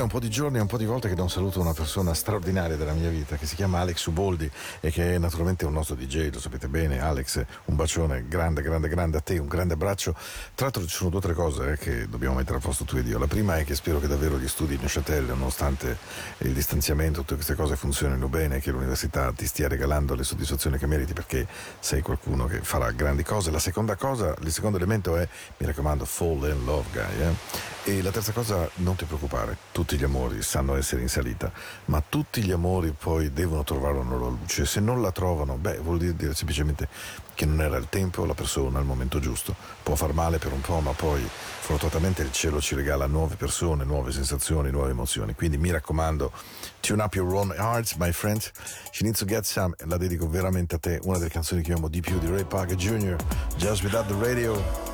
Un 0.04 0.10
po' 0.10 0.20
di 0.20 0.28
giorni 0.28 0.58
e 0.58 0.60
un 0.60 0.66
po' 0.66 0.76
di 0.76 0.84
volte 0.84 1.08
che 1.08 1.14
do 1.14 1.22
un 1.22 1.30
saluto 1.30 1.60
una 1.60 1.72
persona 1.72 2.12
straordinaria 2.14 2.76
della 2.76 2.92
mia 2.92 3.08
vita 3.08 3.36
che 3.36 3.46
si 3.46 3.54
chiama 3.54 3.80
Alex 3.80 4.04
Uboldi 4.06 4.50
e 4.80 4.90
che 4.90 5.14
è 5.14 5.18
naturalmente 5.18 5.64
un 5.64 5.72
nostro 5.72 5.94
DJ, 5.94 6.30
lo 6.30 6.40
sapete 6.40 6.68
bene. 6.68 7.00
Alex, 7.00 7.42
un 7.66 7.76
bacione 7.76 8.26
grande, 8.28 8.60
grande, 8.62 8.88
grande 8.88 9.16
a 9.16 9.20
te, 9.20 9.38
un 9.38 9.48
grande 9.48 9.74
abbraccio. 9.74 10.12
Tra 10.54 10.66
l'altro 10.66 10.82
ci 10.86 10.94
sono 10.94 11.10
due 11.10 11.18
o 11.18 11.22
tre 11.22 11.32
cose 11.32 11.72
eh, 11.72 11.78
che 11.78 12.08
dobbiamo 12.08 12.34
mettere 12.34 12.58
a 12.58 12.60
posto 12.60 12.84
tu 12.84 12.96
ed 12.96 13.06
io. 13.06 13.18
La 13.18 13.26
prima 13.26 13.56
è 13.56 13.64
che 13.64 13.74
spero 13.74 13.98
che 13.98 14.06
davvero 14.06 14.38
gli 14.38 14.46
studi 14.48 14.74
in 14.74 14.80
Neuchâtel, 14.80 15.24
nonostante 15.24 15.96
il 16.38 16.52
distanziamento, 16.52 17.20
tutte 17.20 17.34
queste 17.34 17.54
cose 17.54 17.74
funzionino 17.74 18.28
bene, 18.28 18.60
che 18.60 18.70
l'università 18.70 19.32
ti 19.32 19.46
stia 19.46 19.68
regalando 19.68 20.14
le 20.14 20.22
soddisfazioni 20.22 20.76
che 20.76 20.86
meriti 20.86 21.14
perché 21.14 21.46
sei 21.80 22.02
qualcuno 22.02 22.46
che 22.46 22.60
farà 22.60 22.90
grandi 22.90 23.22
cose. 23.22 23.50
La 23.50 23.58
seconda 23.58 23.96
cosa, 23.96 24.34
il 24.42 24.52
secondo 24.52 24.76
elemento 24.76 25.16
è, 25.16 25.26
mi 25.56 25.66
raccomando, 25.66 26.04
fall 26.04 26.48
in 26.50 26.64
love 26.64 26.88
guy. 26.92 27.22
eh. 27.22 27.72
E 27.86 28.00
la 28.02 28.10
terza 28.10 28.32
cosa, 28.32 28.68
non 28.76 28.96
ti 28.96 29.04
preoccupare, 29.04 29.56
tutti 29.72 29.93
gli 29.96 30.04
amori 30.04 30.42
sanno 30.42 30.76
essere 30.76 31.02
in 31.02 31.08
salita, 31.08 31.50
ma 31.86 32.02
tutti 32.06 32.42
gli 32.42 32.50
amori 32.50 32.94
poi 32.96 33.32
devono 33.32 33.64
trovare 33.64 33.98
una 33.98 34.10
loro 34.10 34.28
luce. 34.28 34.66
Se 34.66 34.80
non 34.80 35.00
la 35.00 35.12
trovano, 35.12 35.56
beh, 35.56 35.78
vuol 35.78 35.98
dire, 35.98 36.14
dire 36.14 36.34
semplicemente 36.34 36.88
che 37.34 37.46
non 37.46 37.60
era 37.60 37.76
il 37.76 37.88
tempo, 37.88 38.24
la 38.24 38.34
persona, 38.34 38.78
il 38.78 38.84
momento 38.84 39.18
giusto. 39.18 39.54
Può 39.82 39.94
far 39.94 40.12
male 40.12 40.38
per 40.38 40.52
un 40.52 40.60
po', 40.60 40.80
ma 40.80 40.92
poi 40.92 41.20
fortunatamente 41.26 42.22
il 42.22 42.32
cielo 42.32 42.60
ci 42.60 42.74
regala 42.74 43.06
nuove 43.06 43.36
persone, 43.36 43.84
nuove 43.84 44.12
sensazioni, 44.12 44.70
nuove 44.70 44.90
emozioni. 44.90 45.34
Quindi 45.34 45.58
mi 45.58 45.70
raccomando, 45.70 46.32
tune 46.80 47.02
up 47.02 47.14
your 47.14 47.34
own 47.34 47.52
hearts, 47.56 47.94
my 47.94 48.12
friend. 48.12 48.40
She 48.90 49.02
needs 49.02 49.18
to 49.18 49.24
get 49.24 49.44
some, 49.44 49.74
la 49.86 49.96
dedico 49.96 50.28
veramente 50.28 50.76
a 50.76 50.78
te, 50.78 51.00
una 51.02 51.18
delle 51.18 51.30
canzoni 51.30 51.62
che 51.62 51.72
amo 51.72 51.88
di 51.88 52.00
più 52.00 52.18
di 52.18 52.28
Ray 52.28 52.44
Parker 52.44 52.76
Jr., 52.76 53.16
Just 53.56 53.82
Without 53.82 54.06
the 54.06 54.14
Radio. 54.14 54.93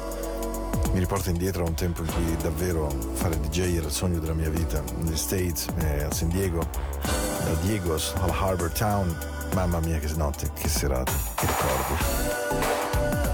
Mi 0.92 0.98
riporta 0.98 1.30
indietro 1.30 1.64
a 1.64 1.68
un 1.68 1.74
tempo 1.74 2.02
in 2.02 2.12
cui 2.12 2.36
davvero 2.42 2.88
fare 3.12 3.38
DJ 3.38 3.76
era 3.76 3.86
il 3.86 3.92
sogno 3.92 4.18
della 4.18 4.34
mia 4.34 4.50
vita. 4.50 4.82
Negli 4.98 5.16
States, 5.16 5.66
eh, 5.78 6.02
a 6.02 6.12
San 6.12 6.28
Diego, 6.28 6.66
da 7.00 7.54
Diegos 7.62 8.12
al 8.20 8.30
Harbor 8.30 8.70
Town. 8.70 9.16
Mamma 9.54 9.80
mia 9.80 9.98
che 9.98 10.12
notte, 10.16 10.50
che 10.52 10.68
serate, 10.68 11.12
che 11.36 11.46
ricordi. 11.46 13.29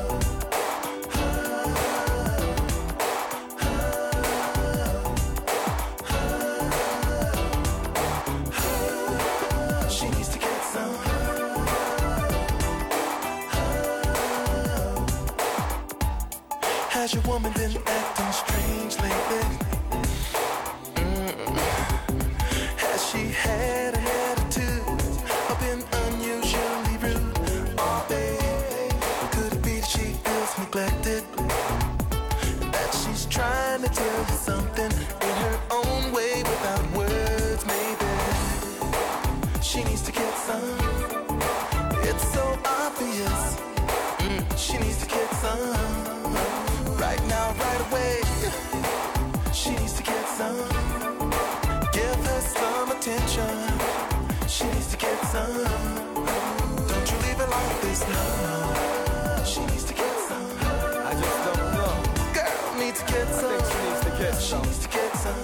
Needs 64.54 64.78
to 64.78 64.88
get 64.88 65.12
some. 65.16 65.35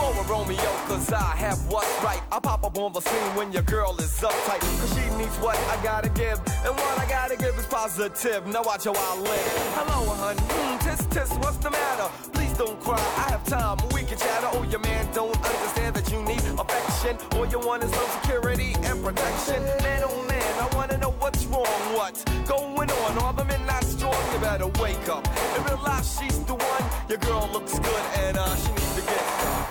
over, 0.00 0.22
Romeo, 0.30 0.70
cause 0.86 1.12
I 1.12 1.34
have 1.36 1.58
what's 1.66 2.04
right. 2.04 2.22
I 2.30 2.38
pop 2.38 2.64
up 2.64 2.78
on 2.78 2.92
the 2.92 3.00
scene 3.00 3.34
when 3.34 3.50
your 3.52 3.62
girl 3.62 3.96
is 3.98 4.12
uptight. 4.20 4.60
Cause 4.60 4.94
she 4.94 5.16
needs 5.16 5.36
what 5.38 5.58
I 5.58 5.82
gotta 5.82 6.08
give. 6.10 6.38
And 6.64 6.74
what 6.76 6.98
I 6.98 7.06
gotta 7.08 7.36
give 7.36 7.58
is 7.58 7.66
positive. 7.66 8.46
Now 8.46 8.62
watch 8.62 8.84
how 8.84 8.94
I 8.94 9.18
live. 9.18 9.52
Hello, 9.74 10.14
hun. 10.14 10.36
Hmm, 10.38 10.78
tis, 10.78 11.04
tis, 11.06 11.30
what's 11.38 11.56
the 11.56 11.70
matter? 11.70 12.08
Please 12.32 12.52
don't 12.56 12.78
cry. 12.80 13.02
I 13.16 13.30
have 13.32 13.44
time. 13.44 13.78
We 13.92 14.02
can 14.04 14.18
chatter. 14.18 14.48
Oh, 14.52 14.62
your 14.70 14.80
man 14.80 15.12
don't 15.12 15.34
understand 15.36 15.96
that 15.96 16.10
you 16.12 16.22
need 16.22 16.42
affection. 16.60 17.18
All 17.36 17.46
you 17.46 17.58
want 17.58 17.82
is 17.82 17.92
some 17.92 18.10
security 18.20 18.74
and 18.84 19.02
protection. 19.02 19.60
Man, 19.82 20.04
oh 20.04 20.27
I 20.60 20.66
wanna 20.76 20.98
know 20.98 21.10
what's 21.22 21.44
wrong. 21.46 21.66
What's 21.98 22.24
going 22.48 22.90
on? 22.90 23.18
All 23.18 23.32
the 23.32 23.44
men 23.44 23.64
not 23.66 23.84
strong. 23.84 24.14
You 24.32 24.38
better 24.40 24.66
wake 24.82 25.08
up 25.08 25.26
and 25.54 25.64
realize 25.70 26.18
she's 26.18 26.38
the 26.44 26.54
one. 26.54 26.84
Your 27.08 27.18
girl 27.18 27.48
looks 27.52 27.78
good 27.78 28.04
and 28.24 28.36
uh, 28.36 28.56
she 28.56 28.70
needs 28.70 28.94
to 28.96 29.02
get 29.02 29.24
some. 29.40 29.64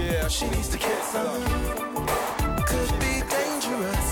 Yeah, 0.00 0.28
She 0.28 0.46
needs 0.50 0.68
to 0.70 0.78
get 0.78 1.02
some. 1.04 1.42
Could 2.70 2.90
be 3.00 3.14
dangerous. 3.36 4.06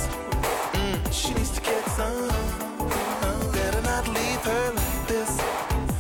Mm, 0.73 1.13
she 1.13 1.35
needs 1.35 1.51
to 1.51 1.61
get 1.61 1.85
some. 1.99 2.29
Better 3.53 3.83
not 3.83 4.07
leave 4.09 4.43
her 4.51 4.73
like 4.73 5.07
this. 5.09 5.33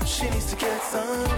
She 0.06 0.30
needs 0.30 0.50
to 0.50 0.56
get 0.56 0.80
some. 0.82 1.33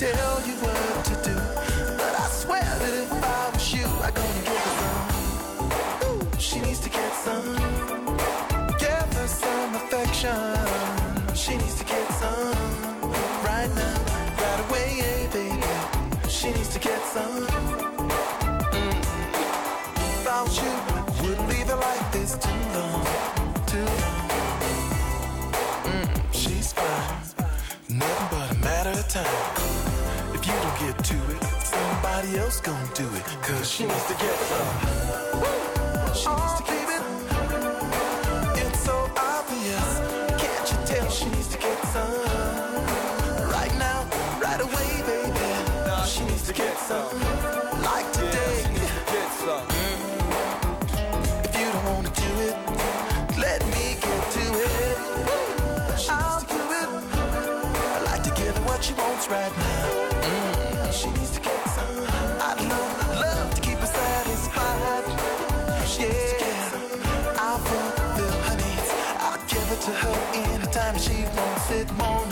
Tell 0.00 0.40
you 0.48 0.54
what 0.64 1.04
to 1.04 1.14
do, 1.28 1.34
but 1.98 2.12
I 2.18 2.26
swear 2.30 2.62
that 2.62 2.94
if 3.04 3.12
I 3.12 3.50
was 3.52 3.74
you, 3.74 3.84
I'm 3.84 4.14
gonna 4.14 4.44
give 4.48 4.64
her 4.72 5.00
some. 6.00 6.38
She 6.38 6.58
needs 6.60 6.80
to 6.80 6.88
get 6.88 7.12
some. 7.26 7.56
Give 8.78 9.08
her 9.18 9.28
some 9.28 9.74
affection. 9.74 11.36
She 11.36 11.52
needs 11.58 11.74
to 11.80 11.84
get 11.84 12.06
some. 12.12 12.56
Right 13.44 13.70
now, 13.80 13.96
right 14.40 14.60
away, 14.70 14.88
yeah, 15.02 15.26
baby. 15.36 16.30
She 16.30 16.48
needs 16.48 16.72
to 16.72 16.78
get 16.78 17.02
some. 17.14 17.46
Mm. 18.72 19.00
If 20.16 20.26
I 20.26 20.42
was 20.44 20.56
you, 20.62 20.74
I 20.96 21.00
wouldn't 21.20 21.48
leave 21.50 21.68
it 21.68 21.76
like 21.76 22.12
this 22.12 22.38
too 22.44 22.62
long, 22.76 23.04
too 23.66 23.84
long. 24.00 24.28
Mm, 25.92 26.08
she's 26.32 26.72
fine, 26.72 27.20
nothing 27.90 28.28
but 28.30 28.50
a 28.50 28.58
matter 28.64 28.98
of 28.98 29.06
time. 29.08 29.79
If 30.42 30.46
you 30.46 30.52
don't 30.54 30.78
get 30.80 31.04
to 31.04 31.16
it, 31.36 31.42
somebody 31.64 32.38
else 32.38 32.60
gonna 32.62 32.88
do 32.94 33.06
it. 33.14 33.24
Cause 33.42 33.70
she 33.70 33.84
needs 33.84 34.06
to 34.06 34.14
get 34.14 34.36
some. 34.48 34.68
She 36.14 36.30
needs 36.30 36.54
to 36.56 36.62
get 36.64 36.88
some. 36.88 38.56
It's 38.56 38.80
so 38.80 39.10
obvious. 39.18 40.00
Can't 40.40 40.72
you 40.72 40.78
tell 40.86 41.10
she 41.10 41.26
needs 41.26 41.48
to 41.48 41.58
get 41.58 41.78
some? 41.92 42.14
Right 43.50 43.74
now, 43.78 44.08
right 44.40 44.60
away, 44.62 45.02
baby. 45.04 46.08
She 46.08 46.24
needs 46.24 46.46
to 46.46 46.54
get 46.54 46.78
some. 46.78 47.39
What 58.80 58.84
she 58.86 58.94
wants 58.94 59.28
right 59.28 59.56
now. 59.58 59.88
Mm, 60.22 60.92
She 60.92 61.08
needs 61.10 61.32
to 61.32 61.40
get 61.40 61.64
some. 61.68 61.96
I'd 62.48 62.60
love, 62.66 63.20
love 63.20 63.54
to 63.54 63.60
keep 63.60 63.76
her 63.78 63.86
satisfied. 63.86 65.04
Yeah, 66.00 67.36
I'll 67.38 67.58
fulfill 67.58 68.40
her 68.48 68.56
needs. 68.56 68.90
I'll 69.20 69.38
give 69.52 69.68
it 69.74 69.80
to 69.82 69.92
her 70.02 70.16
anytime 70.54 70.96
she 70.98 71.24
wants 71.36 71.70
it. 71.72 71.92
Morning, 71.92 72.29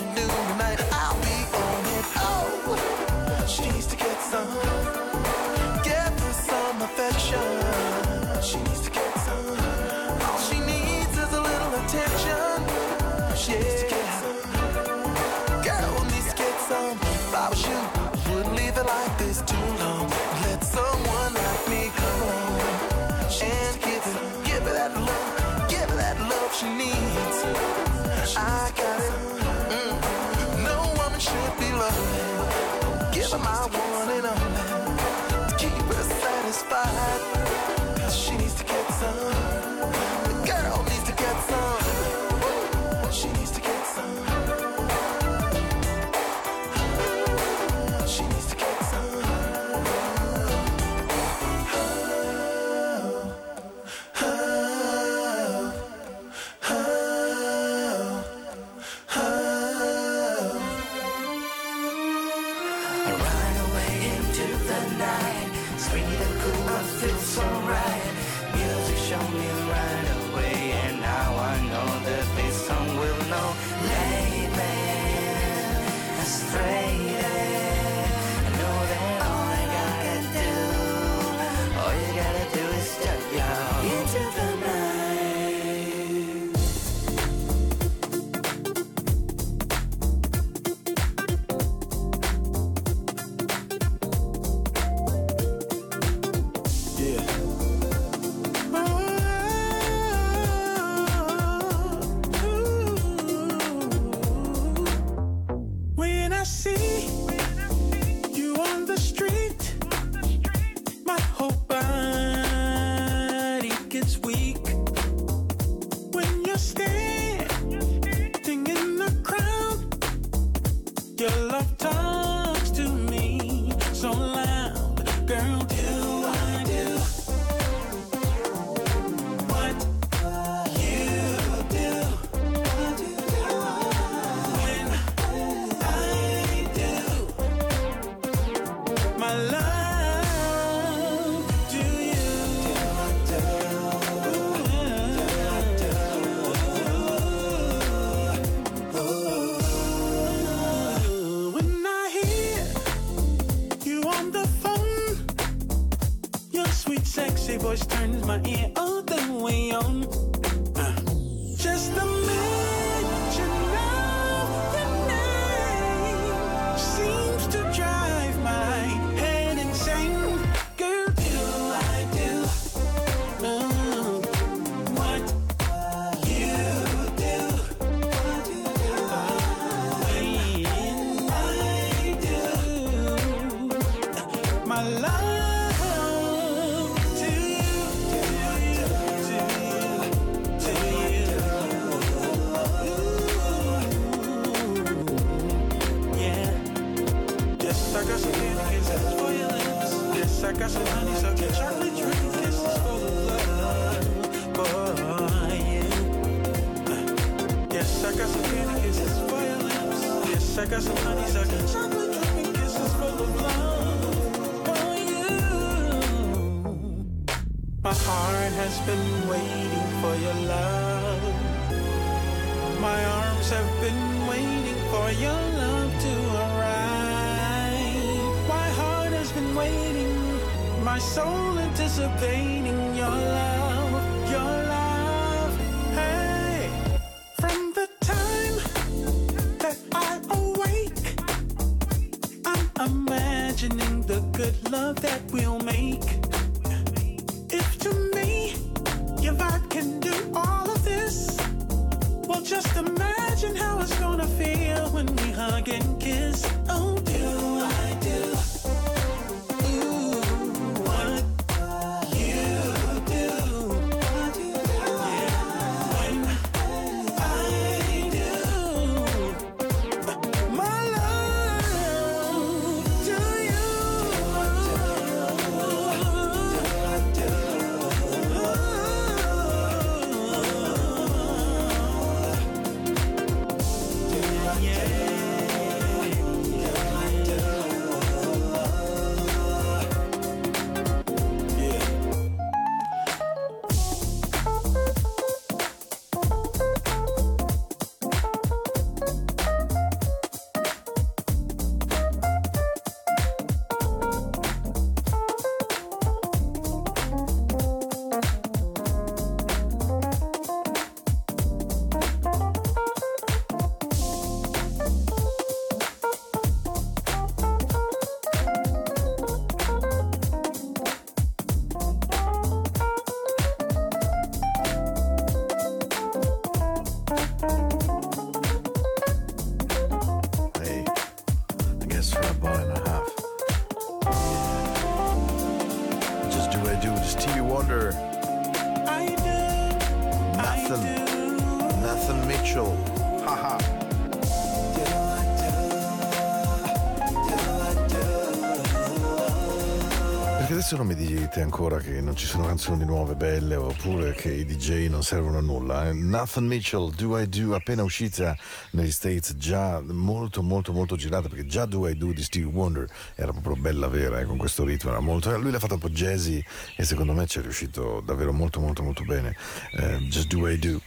Adesso 350.68 350.84
non 350.84 350.94
mi 350.94 351.06
dite 351.06 351.40
ancora 351.40 351.78
che 351.78 351.98
non 352.02 352.14
ci 352.14 352.26
sono 352.26 352.44
canzoni 352.44 352.84
nuove 352.84 353.14
belle 353.14 353.54
oppure 353.54 354.12
che 354.12 354.30
i 354.30 354.44
DJ 354.44 354.88
non 354.90 355.02
servono 355.02 355.38
a 355.38 355.40
nulla. 355.40 355.88
eh? 355.88 355.94
Nathan 355.94 356.44
Mitchell, 356.44 356.94
Do 356.94 357.18
I 357.18 357.26
Do, 357.26 357.54
appena 357.54 357.82
uscita 357.82 358.36
negli 358.72 358.90
States, 358.90 359.34
già 359.36 359.80
molto 359.80 360.42
molto 360.42 360.74
molto 360.74 360.94
girata 360.94 361.30
perché 361.30 361.46
già 361.46 361.64
Do 361.64 361.88
I 361.88 361.96
Do 361.96 362.12
di 362.12 362.22
Stevie 362.22 362.50
Wonder 362.52 362.86
era 363.14 363.32
proprio 363.32 363.56
bella 363.56 363.88
vera 363.88 364.20
eh, 364.20 364.26
con 364.26 364.36
questo 364.36 364.62
ritmo, 364.64 364.90
era 364.90 365.00
molto... 365.00 365.34
lui 365.38 365.50
l'ha 365.52 365.58
fatto 365.58 365.72
un 365.72 365.80
po' 365.80 365.88
jazzy 365.88 366.44
e 366.76 366.84
secondo 366.84 367.14
me 367.14 367.26
ci 367.26 367.38
è 367.38 367.40
riuscito 367.40 368.02
davvero 368.04 368.34
molto 368.34 368.60
molto 368.60 368.82
molto 368.82 369.04
bene. 369.04 369.34
Eh, 369.72 370.00
Just 370.00 370.26
Do 370.26 370.48
I 370.48 370.58
Do. 370.58 370.82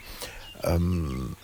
Um, 0.62 1.36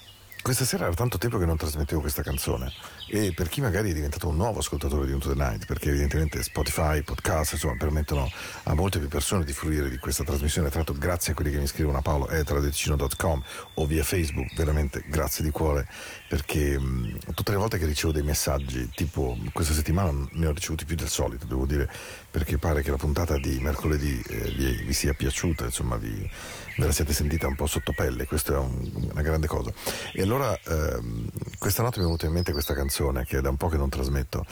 questa 0.44 0.64
sera 0.64 0.86
era 0.86 0.94
tanto 0.94 1.18
tempo 1.18 1.40
che 1.40 1.46
non 1.48 1.58
trasmettevo 1.58 2.02
questa 2.02 2.22
canzone 2.22 2.72
e 3.10 3.32
per 3.34 3.48
chi 3.48 3.62
magari 3.62 3.92
è 3.92 3.94
diventato 3.94 4.28
un 4.28 4.36
nuovo 4.36 4.60
ascoltatore 4.60 5.06
di 5.06 5.14
Into 5.14 5.30
the 5.30 5.36
Night, 5.36 5.66
perché 5.66 5.90
evidentemente 5.90 6.44
Spotify, 6.44 7.02
podcast, 7.02 7.54
insomma, 7.54 7.76
permettono 7.78 8.30
a 8.64 8.74
molte 8.74 9.00
più 9.00 9.08
persone 9.08 9.46
di 9.46 9.54
fruire 9.54 9.90
di 9.90 9.98
questa 9.98 10.24
trasmissione, 10.24 10.68
tra 10.68 10.78
l'altro 10.78 10.96
grazie 10.96 11.32
a 11.32 11.36
quelli 11.36 11.52
che 11.52 11.60
mi 11.60 11.68
scrivono 11.68 11.98
a 11.98 12.02
paolo.traditicino.com 12.02 13.44
o 13.76 13.86
via 13.86 14.04
Facebook, 14.04 14.54
veramente 14.56 15.04
grazie 15.08 15.44
di 15.44 15.52
cuore, 15.52 15.88
perché 16.28 16.78
mh, 16.78 17.34
tutte 17.34 17.52
le 17.52 17.58
volte 17.58 17.78
che 17.78 17.86
ricevo 17.86 18.12
dei 18.12 18.24
messaggi, 18.24 18.90
tipo 18.94 19.38
questa 19.54 19.74
settimana 19.74 20.12
ne 20.32 20.46
ho 20.48 20.52
ricevuti 20.52 20.86
più 20.86 20.96
del 20.96 21.08
solito, 21.10 21.46
devo 21.46 21.66
dire, 21.66 21.90
perché 22.30 22.58
pare 22.58 22.82
che 22.82 22.92
la 22.92 22.98
puntata 22.98 23.38
di 23.38 23.58
mercoledì 23.62 24.22
eh, 24.28 24.52
vi, 24.56 24.84
vi 24.84 24.94
sia 24.94 25.14
piaciuta, 25.14 25.66
insomma, 25.66 25.96
vi, 25.96 26.30
ve 26.78 26.86
la 26.86 26.92
siete 26.92 27.14
sentita 27.14 27.48
un 27.48 27.56
po' 27.56 27.68
sotto 27.68 27.94
pelle, 27.96 28.26
questo 28.26 28.54
è 28.54 28.58
un- 28.58 29.10
una 29.12 29.22
grande 29.22 29.48
cosa. 29.48 29.72
E 30.14 30.22
allora 30.22 30.58
ehm, 30.66 31.30
questa 31.58 31.82
notte 31.82 31.98
mi 31.98 32.04
è 32.04 32.06
venuta 32.06 32.26
in 32.26 32.34
mente 32.34 32.52
questa 32.52 32.74
canzone 32.74 32.96
che 33.26 33.38
è 33.38 33.42
da 33.42 33.50
un 33.50 33.58
po' 33.58 33.70
che 33.70 33.78
non 33.78 33.90
trasmetto 33.90 34.46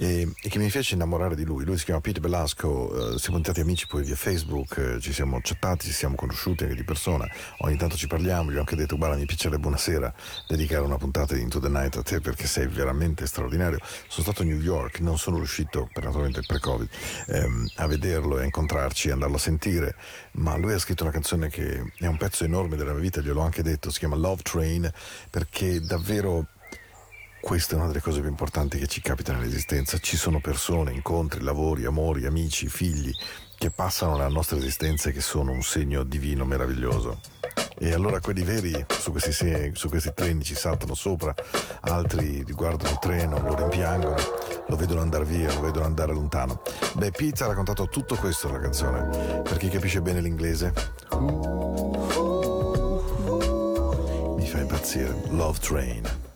e, 0.00 0.32
e 0.40 0.48
che 0.48 0.58
mi 0.58 0.70
fece 0.70 0.94
innamorare 0.94 1.34
di 1.34 1.44
lui. 1.44 1.64
Lui 1.64 1.76
si 1.76 1.84
chiama 1.84 2.00
Pete 2.00 2.20
Belasco, 2.20 3.14
eh, 3.14 3.18
siamo 3.18 3.38
diventati 3.38 3.60
amici 3.60 3.88
poi 3.88 4.04
via 4.04 4.14
Facebook, 4.14 4.76
eh, 4.76 5.00
ci 5.00 5.12
siamo 5.12 5.40
chattati, 5.42 5.86
ci 5.86 5.92
siamo 5.92 6.14
conosciuti 6.14 6.62
anche 6.62 6.76
di 6.76 6.84
persona, 6.84 7.28
ogni 7.58 7.76
tanto 7.76 7.96
ci 7.96 8.06
parliamo, 8.06 8.52
gli 8.52 8.56
ho 8.56 8.60
anche 8.60 8.76
detto 8.76 8.96
guarda 8.96 9.16
mi 9.16 9.26
piacerebbe 9.26 9.58
buonasera 9.58 10.14
dedicare 10.46 10.84
una 10.84 10.98
puntata 10.98 11.34
di 11.34 11.40
Into 11.40 11.58
the 11.58 11.68
Night 11.68 11.96
a 11.96 12.02
te 12.02 12.20
perché 12.20 12.46
sei 12.46 12.68
veramente 12.68 13.26
straordinario. 13.26 13.78
Sono 14.06 14.22
stato 14.22 14.42
a 14.42 14.44
New 14.44 14.60
York, 14.60 15.00
non 15.00 15.18
sono 15.18 15.38
riuscito, 15.38 15.88
per 15.92 16.04
naturalmente 16.04 16.42
pre-Covid, 16.46 16.88
ehm, 17.26 17.70
a 17.76 17.86
vederlo 17.88 18.38
e 18.38 18.42
a 18.42 18.44
incontrarci 18.44 19.08
e 19.08 19.12
andarlo 19.12 19.34
a 19.34 19.40
sentire, 19.40 19.96
ma 20.32 20.56
lui 20.56 20.74
ha 20.74 20.78
scritto 20.78 21.02
una 21.02 21.12
canzone 21.12 21.48
che 21.48 21.92
è 21.98 22.06
un 22.06 22.16
pezzo 22.16 22.44
enorme 22.44 22.76
della 22.76 22.92
mia 22.92 23.00
vita, 23.00 23.20
gliel'ho 23.20 23.40
anche 23.40 23.62
detto, 23.62 23.90
si 23.90 23.98
chiama 23.98 24.14
Love 24.14 24.42
Train, 24.42 24.88
perché 25.28 25.80
davvero 25.80 26.46
questa 27.40 27.74
è 27.74 27.76
una 27.76 27.86
delle 27.86 28.00
cose 28.00 28.20
più 28.20 28.28
importanti 28.28 28.78
che 28.78 28.86
ci 28.86 29.00
capita 29.00 29.32
nell'esistenza. 29.32 29.98
Ci 29.98 30.16
sono 30.16 30.40
persone, 30.40 30.92
incontri, 30.92 31.42
lavori, 31.42 31.84
amori, 31.84 32.26
amici, 32.26 32.68
figli 32.68 33.12
che 33.56 33.70
passano 33.70 34.16
nella 34.16 34.28
nostra 34.28 34.56
esistenza 34.56 35.08
e 35.08 35.12
che 35.12 35.20
sono 35.20 35.50
un 35.50 35.62
segno 35.62 36.04
divino 36.04 36.44
meraviglioso. 36.44 37.20
E 37.80 37.92
allora 37.92 38.20
quelli 38.20 38.42
veri 38.42 38.84
su 38.88 39.10
questi, 39.10 39.72
su 39.74 39.88
questi 39.88 40.12
treni 40.14 40.42
ci 40.42 40.54
saltano 40.54 40.94
sopra, 40.94 41.34
altri 41.80 42.42
riguardano 42.44 42.90
il 42.90 42.98
treno, 42.98 43.40
lo 43.40 43.54
rimpiangono, 43.54 44.16
lo 44.66 44.76
vedono 44.76 45.00
andare 45.00 45.24
via, 45.24 45.52
lo 45.52 45.60
vedono 45.60 45.86
andare 45.86 46.12
lontano. 46.12 46.62
Beh, 46.94 47.10
Pete 47.12 47.44
ha 47.44 47.46
raccontato 47.46 47.88
tutto 47.88 48.16
questo 48.16 48.48
nella 48.48 48.60
canzone. 48.60 49.42
Per 49.42 49.56
chi 49.58 49.68
capisce 49.68 50.02
bene 50.02 50.20
l'inglese, 50.20 50.72
mi 54.36 54.46
fa 54.46 54.58
impazzire. 54.58 55.14
Love 55.30 55.58
Train. 55.60 56.27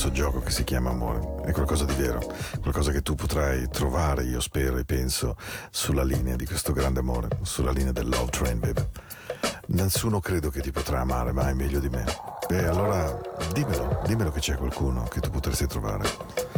Questo 0.00 0.14
gioco 0.14 0.38
che 0.38 0.52
si 0.52 0.62
chiama 0.62 0.90
amore. 0.90 1.42
È 1.42 1.50
qualcosa 1.50 1.84
di 1.84 1.94
vero, 1.94 2.20
qualcosa 2.60 2.92
che 2.92 3.02
tu 3.02 3.16
potrai 3.16 3.68
trovare, 3.68 4.22
io 4.22 4.38
spero 4.38 4.76
e 4.76 4.84
penso, 4.84 5.34
sulla 5.70 6.04
linea 6.04 6.36
di 6.36 6.46
questo 6.46 6.72
grande 6.72 7.00
amore, 7.00 7.26
sulla 7.42 7.72
linea 7.72 7.90
del 7.90 8.08
love 8.08 8.30
train, 8.30 8.60
baby. 8.60 8.86
Nessuno 9.70 10.20
credo 10.20 10.50
che 10.50 10.60
ti 10.60 10.70
potrà 10.70 11.00
amare 11.00 11.32
mai 11.32 11.52
meglio 11.56 11.80
di 11.80 11.88
me. 11.88 12.04
Beh, 12.46 12.68
allora 12.68 13.18
dimmelo, 13.52 14.02
dimmelo 14.06 14.30
che 14.30 14.38
c'è 14.38 14.54
qualcuno 14.54 15.02
che 15.02 15.18
tu 15.18 15.30
potresti 15.30 15.66
trovare. 15.66 16.08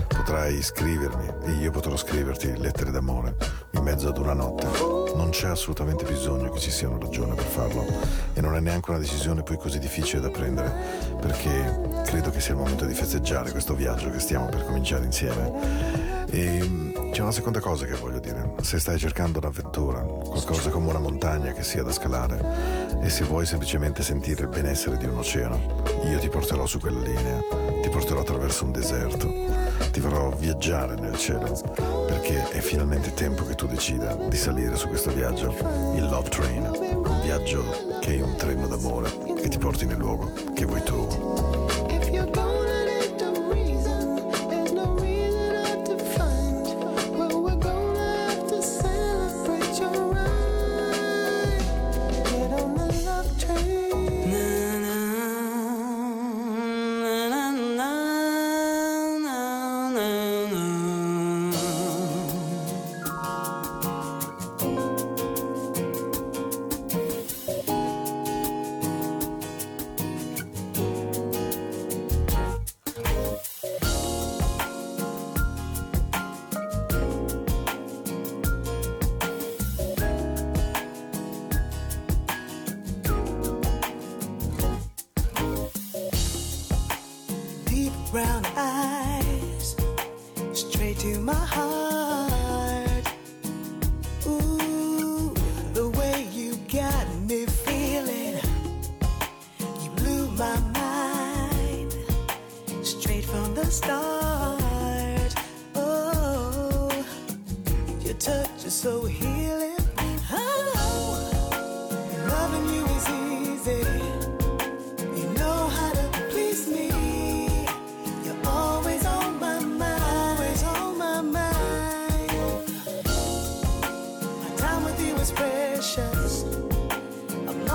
Potrai 0.07 0.61
scrivermi 0.61 1.32
e 1.45 1.51
io 1.62 1.70
potrò 1.70 1.97
scriverti 1.97 2.59
lettere 2.59 2.91
d'amore 2.91 3.36
in 3.70 3.82
mezzo 3.82 4.09
ad 4.09 4.18
una 4.18 4.34
notte. 4.34 4.66
Non 5.14 5.30
c'è 5.30 5.49
assolutamente 5.49 6.05
bisogno 6.05 6.51
che 6.51 6.61
ci 6.61 6.70
sia 6.70 6.91
una 6.91 6.99
ragione 6.99 7.34
per 7.34 7.47
farlo 7.47 7.86
e 8.34 8.41
non 8.43 8.55
è 8.55 8.61
neanche 8.61 8.91
una 8.91 8.99
decisione 8.99 9.43
poi 9.43 9.57
così 9.57 9.78
difficile 9.78 10.20
da 10.20 10.28
prendere 10.28 11.16
perché 11.20 11.89
credo 12.11 12.30
che 12.30 12.40
sia 12.40 12.54
il 12.54 12.58
momento 12.58 12.86
di 12.86 12.94
festeggiare 12.94 13.52
questo 13.52 13.72
viaggio 13.72 14.11
che 14.11 14.18
stiamo 14.18 14.46
per 14.46 14.64
cominciare 14.64 15.04
insieme. 15.04 16.26
E 16.28 16.61
mm, 16.61 17.12
c'è 17.12 17.22
una 17.22 17.30
seconda 17.30 17.61
cosa 17.61 17.86
che 17.86 17.94
voglio 17.94 18.18
dire. 18.18 18.54
Se 18.62 18.80
stai 18.80 18.98
cercando 18.98 19.38
un'avventura, 19.38 20.00
qualcosa 20.00 20.70
come 20.70 20.88
una 20.88 20.98
montagna 20.98 21.52
che 21.52 21.62
sia 21.62 21.84
da 21.84 21.92
scalare, 21.92 22.98
e 23.00 23.08
se 23.08 23.22
vuoi 23.22 23.46
semplicemente 23.46 24.02
sentire 24.02 24.42
il 24.42 24.48
benessere 24.48 24.96
di 24.96 25.04
un 25.04 25.18
oceano, 25.18 25.84
io 26.11 26.18
ti 26.18 26.28
porterò 26.28 26.66
su 26.66 26.80
quella 26.80 26.98
linea, 26.98 27.38
ti 27.80 27.88
porterò 27.88 28.22
attraverso 28.22 28.64
un 28.64 28.72
deserto, 28.72 29.32
ti 29.92 30.00
farò 30.00 30.30
viaggiare 30.30 30.96
nel 30.96 31.16
cielo, 31.16 31.61
perché 32.08 32.50
è 32.50 32.58
finalmente 32.58 33.14
tempo 33.14 33.46
che 33.46 33.54
tu 33.54 33.68
decida 33.68 34.16
di 34.16 34.36
salire 34.36 34.74
su 34.74 34.88
questo 34.88 35.12
viaggio, 35.12 35.54
il 35.94 36.08
Love 36.08 36.28
Train, 36.28 36.64
un 36.64 37.20
viaggio 37.22 37.98
che 38.00 38.18
è 38.18 38.20
un 38.20 38.34
treno 38.34 38.66
d'amore 38.66 39.12
che 39.40 39.48
ti 39.48 39.58
porti 39.58 39.86
nel 39.86 39.98
luogo 39.98 40.32
che 40.54 40.64
vuoi 40.64 40.82
tu. 40.82 41.49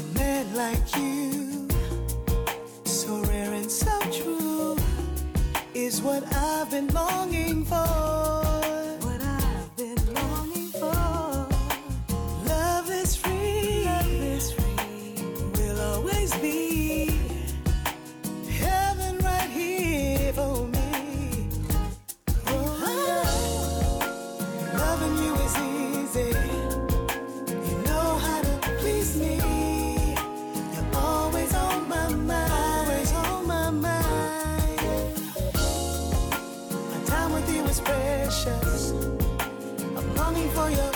A 0.00 0.18
man 0.18 0.54
like 0.56 0.96
you, 0.96 1.68
so 2.84 3.20
rare 3.30 3.52
and 3.52 3.70
so 3.70 3.96
true 4.10 4.76
is 5.74 6.02
what 6.02 6.24
I've 6.34 6.70
been 6.72 6.88
longing 6.88 7.64
for. 7.64 8.45
For 40.56 40.70
your 40.70 40.95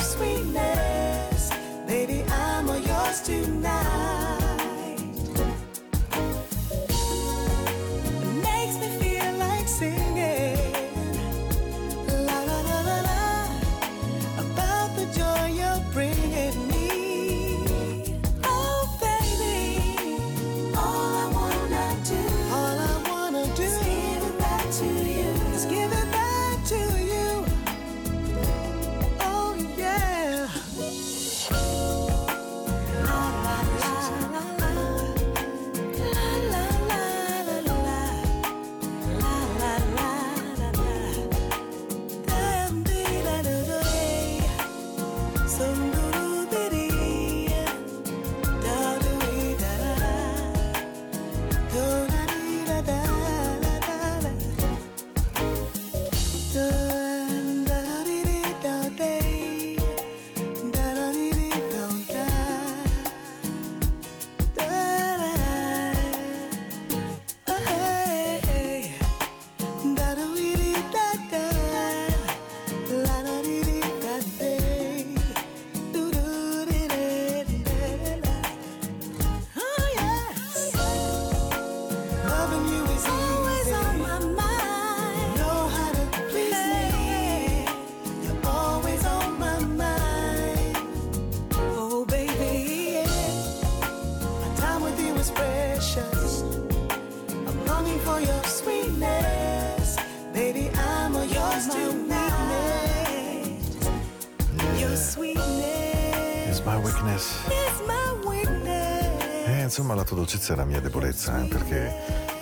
dolcezza 110.41 110.55
è 110.55 110.57
la 110.57 110.65
mia 110.65 110.81
debolezza, 110.81 111.43
eh, 111.43 111.49
perché 111.49 112.39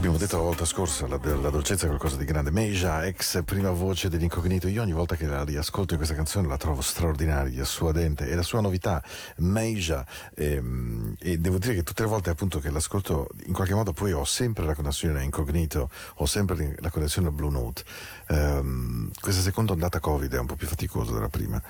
Abbiamo 0.00 0.16
detto 0.16 0.38
la 0.38 0.44
volta 0.44 0.64
scorsa, 0.64 1.06
la, 1.06 1.20
la 1.22 1.50
dolcezza 1.50 1.84
è 1.84 1.88
qualcosa 1.88 2.16
di 2.16 2.24
grande. 2.24 2.50
Meija, 2.50 3.04
ex 3.04 3.42
prima 3.44 3.70
voce 3.70 4.08
dell'incognito, 4.08 4.66
io 4.66 4.80
ogni 4.80 4.94
volta 4.94 5.14
che 5.14 5.26
la 5.26 5.44
riascolto 5.44 5.92
in 5.92 5.98
questa 5.98 6.16
canzone 6.16 6.48
la 6.48 6.56
trovo 6.56 6.80
straordinaria, 6.80 7.64
suadente 7.64 8.26
e 8.26 8.34
la 8.34 8.42
sua 8.42 8.62
novità, 8.62 9.02
Meija, 9.38 10.06
ehm, 10.36 11.16
e 11.18 11.36
devo 11.36 11.58
dire 11.58 11.74
che 11.74 11.82
tutte 11.82 12.02
le 12.02 12.08
volte 12.08 12.30
appunto 12.30 12.60
che 12.60 12.70
l'ascolto, 12.70 13.28
in 13.44 13.52
qualche 13.52 13.74
modo 13.74 13.92
poi 13.92 14.12
ho 14.12 14.24
sempre 14.24 14.64
la 14.64 14.74
connessione 14.74 15.22
incognito, 15.22 15.90
ho 16.14 16.24
sempre 16.24 16.76
la 16.78 16.88
connessione 16.88 17.30
Blue 17.30 17.50
Note. 17.50 17.84
Ehm, 18.28 19.10
questa 19.20 19.42
seconda 19.42 19.72
ondata 19.72 20.00
Covid 20.00 20.32
è 20.32 20.38
un 20.38 20.46
po' 20.46 20.56
più 20.56 20.66
faticosa 20.66 21.12
della 21.12 21.28
prima. 21.28 21.60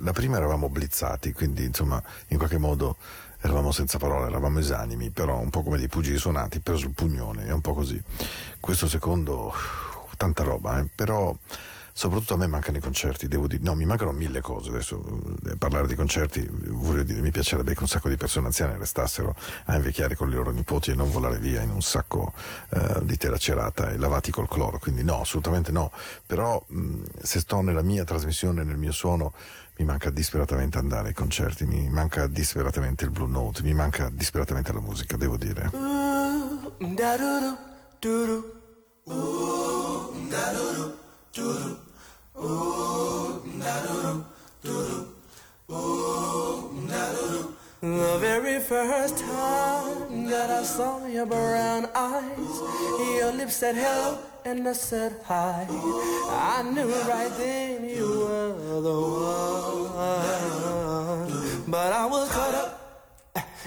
La 0.00 0.12
prima 0.12 0.36
eravamo 0.36 0.68
blizzati, 0.68 1.32
quindi 1.32 1.64
insomma 1.64 2.02
in 2.28 2.36
qualche 2.36 2.58
modo 2.58 2.96
eravamo 3.40 3.70
senza 3.72 3.98
parole, 3.98 4.26
eravamo 4.26 4.58
esanimi, 4.58 5.10
però 5.10 5.38
un 5.38 5.50
po' 5.50 5.62
come 5.62 5.78
dei 5.78 5.88
pugili 5.88 6.18
suonati, 6.18 6.60
preso 6.60 6.86
il 6.86 6.94
pugnone, 6.94 7.46
è 7.46 7.52
un 7.52 7.60
po' 7.60 7.74
così. 7.74 8.00
Questo 8.60 8.88
secondo, 8.88 9.52
tanta 10.16 10.42
roba, 10.42 10.78
eh, 10.80 10.88
però 10.94 11.34
soprattutto 11.98 12.34
a 12.34 12.36
me 12.36 12.46
mancano 12.46 12.76
i 12.76 12.80
concerti, 12.80 13.26
devo 13.26 13.48
dire, 13.48 13.60
no, 13.64 13.74
mi 13.74 13.84
mancano 13.84 14.12
mille 14.12 14.40
cose, 14.40 14.68
adesso 14.68 15.02
eh, 15.44 15.56
parlare 15.56 15.88
di 15.88 15.96
concerti, 15.96 16.48
voglio 16.68 17.02
dire, 17.02 17.20
mi 17.20 17.32
piacerebbe 17.32 17.74
che 17.74 17.80
un 17.80 17.88
sacco 17.88 18.08
di 18.08 18.16
persone 18.16 18.46
anziane 18.46 18.78
restassero 18.78 19.34
a 19.64 19.74
invecchiare 19.74 20.14
con 20.14 20.28
i 20.28 20.32
loro 20.32 20.52
nipoti 20.52 20.92
e 20.92 20.94
non 20.94 21.10
volare 21.10 21.40
via 21.40 21.60
in 21.60 21.70
un 21.70 21.82
sacco 21.82 22.32
eh, 22.70 23.00
di 23.02 23.16
tela 23.16 23.36
cerata 23.36 23.90
e 23.90 23.96
lavati 23.96 24.30
col 24.30 24.46
cloro, 24.46 24.78
quindi 24.78 25.02
no, 25.02 25.22
assolutamente 25.22 25.72
no, 25.72 25.90
però 26.24 26.64
mh, 26.68 27.02
se 27.20 27.40
sto 27.40 27.62
nella 27.62 27.82
mia 27.82 28.04
trasmissione, 28.04 28.62
nel 28.62 28.76
mio 28.76 28.92
suono, 28.92 29.32
mi 29.78 29.84
manca 29.84 30.10
disperatamente 30.10 30.78
andare 30.78 31.08
ai 31.08 31.14
concerti, 31.14 31.66
mi 31.66 31.88
manca 31.88 32.28
disperatamente 32.28 33.06
il 33.06 33.10
Blue 33.10 33.26
Note, 33.28 33.62
mi 33.64 33.74
manca 33.74 34.08
disperatamente 34.08 34.72
la 34.72 34.80
musica, 34.80 35.16
devo 35.16 35.36
dire. 35.36 35.68
The 39.08 40.07
your 51.18 51.26
brown 51.26 51.84
eyes, 51.96 52.60
your 53.18 53.32
lips 53.32 53.56
said 53.56 53.74
hello 53.74 54.18
and 54.44 54.68
I 54.68 54.72
said 54.72 55.16
hi. 55.24 55.66
I 55.68 56.62
knew 56.62 56.92
right 57.12 57.32
then 57.36 57.88
you 57.88 58.06
were 58.06 58.80
the 58.88 59.00
one. 59.98 61.32
But 61.66 61.92
I 61.92 62.06
was 62.06 62.30
caught 62.30 62.54
up 62.54 62.70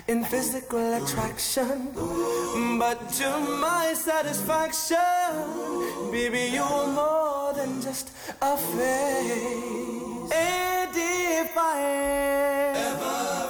in 0.07 0.23
physical 0.23 0.93
attraction. 0.93 1.91
But 2.79 2.99
to 3.19 3.29
my 3.65 3.93
satisfaction, 3.95 4.97
baby, 6.09 6.51
you're 6.55 6.87
more 6.87 7.51
than 7.53 7.81
just 7.81 8.11
a 8.41 8.55
face. 8.55 10.31
And 10.31 10.91
if 10.95 11.57
I 11.57 11.81
ever 12.87 13.40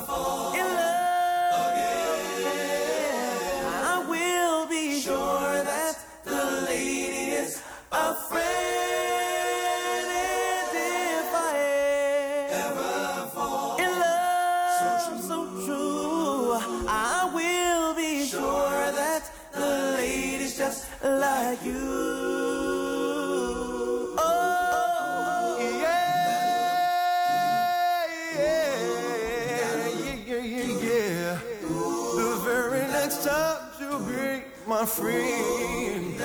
my 34.82 34.88
friend. 34.88 36.16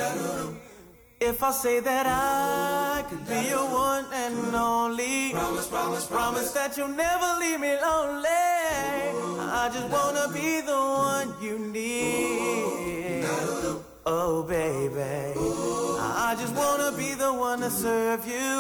If 1.21 1.43
I 1.43 1.51
say 1.51 1.81
that 1.81 2.07
I 2.07 3.05
could 3.07 3.29
be 3.29 3.49
your 3.51 3.67
one 3.71 4.07
and 4.15 4.55
only, 4.55 5.33
promise, 5.33 5.69
promise, 5.69 6.07
promise 6.07 6.53
that 6.53 6.75
you'll 6.79 6.97
never 7.07 7.29
leave 7.39 7.61
me 7.61 7.75
lonely. 7.89 8.29
I 9.63 9.69
just 9.75 9.89
wanna 9.97 10.27
be 10.33 10.63
the 10.63 10.83
one 11.09 11.35
you 11.43 11.59
need. 11.59 13.27
Oh, 14.07 14.43
baby. 14.43 15.39
I 16.25 16.35
just 16.41 16.55
wanna 16.55 16.97
be 16.97 17.13
the 17.13 17.33
one 17.35 17.61
to 17.61 17.71
serve 17.71 18.27
you. 18.27 18.55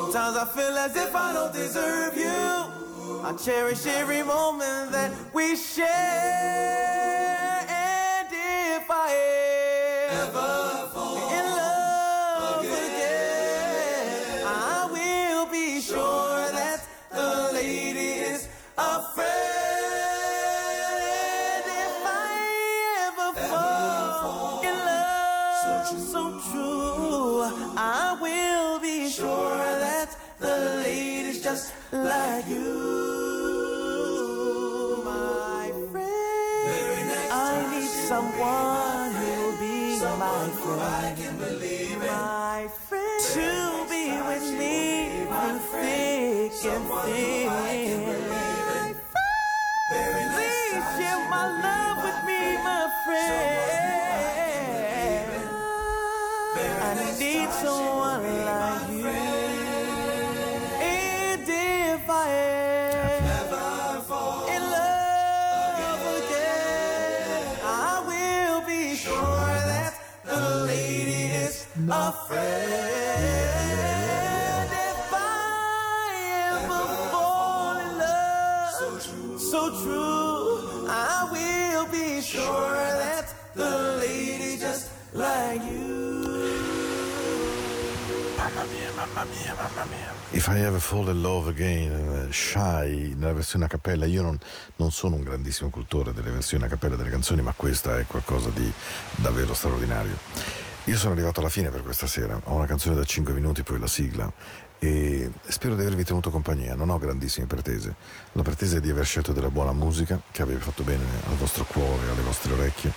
Sometimes 0.00 0.36
I 0.36 0.46
feel 0.56 0.76
as 0.86 0.96
if 0.96 1.14
I 1.14 1.32
don't 1.32 1.52
deserve 1.52 2.16
you. 2.16 2.42
I 3.28 3.32
cherish 3.44 3.86
every 3.86 4.24
moment 4.24 4.90
that 4.90 5.12
we 5.32 5.54
share. 5.54 7.01
Someone 38.12 39.10
who'll 39.14 39.58
be 39.58 39.98
my 40.18 40.48
friend. 40.60 41.16
My 42.00 42.68
friend 42.86 43.20
to 43.34 43.50
be 43.92 44.06
with 44.28 44.46
me 44.60 45.24
through 45.32 45.58
thick 45.72 46.52
and 46.72 46.84
thin. 47.04 47.71
If 90.42 90.48
I 90.48 90.58
Ever 90.58 90.80
Fall 90.80 91.06
in 91.06 91.20
Love 91.20 91.50
Again, 91.50 92.26
eh, 92.26 92.32
Shy, 92.32 93.14
nella 93.14 93.32
versione 93.32 93.66
a 93.66 93.68
cappella, 93.68 94.06
io 94.06 94.22
non, 94.22 94.36
non 94.74 94.90
sono 94.90 95.14
un 95.14 95.22
grandissimo 95.22 95.70
cultore 95.70 96.12
delle 96.12 96.32
versioni 96.32 96.64
a 96.64 96.66
cappella 96.66 96.96
delle 96.96 97.10
canzoni, 97.10 97.42
ma 97.42 97.52
questa 97.52 97.96
è 97.96 98.06
qualcosa 98.06 98.50
di 98.50 98.68
davvero 99.14 99.54
straordinario. 99.54 100.18
Io 100.86 100.96
sono 100.96 101.12
arrivato 101.12 101.38
alla 101.38 101.48
fine 101.48 101.70
per 101.70 101.84
questa 101.84 102.08
sera, 102.08 102.40
ho 102.42 102.54
una 102.54 102.66
canzone 102.66 102.96
da 102.96 103.04
5 103.04 103.32
minuti, 103.34 103.62
poi 103.62 103.78
la 103.78 103.86
sigla, 103.86 104.32
e 104.80 105.30
spero 105.46 105.76
di 105.76 105.82
avervi 105.82 106.02
tenuto 106.02 106.30
compagnia, 106.30 106.74
non 106.74 106.90
ho 106.90 106.98
grandissime 106.98 107.46
pretese. 107.46 107.94
La 108.32 108.42
pretesa 108.42 108.78
è 108.78 108.80
di 108.80 108.90
aver 108.90 109.04
scelto 109.04 109.32
della 109.32 109.48
buona 109.48 109.72
musica, 109.72 110.20
che 110.28 110.42
abbia 110.42 110.58
fatto 110.58 110.82
bene 110.82 111.04
al 111.28 111.36
vostro 111.36 111.64
cuore, 111.66 112.10
alle 112.10 112.22
vostre 112.22 112.52
orecchie, 112.52 112.92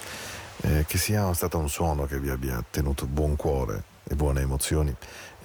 eh, 0.61 0.85
che 0.87 0.97
sia 0.97 1.31
stato 1.35 1.59
un 1.59 1.69
suono 1.69 2.07
che 2.07 2.19
vi 2.19 2.31
abbia 2.31 2.65
tenuto 2.71 3.05
buon 3.05 3.35
cuore 3.35 3.93
e 4.08 4.16
buone 4.16 4.41
emozioni. 4.41 4.95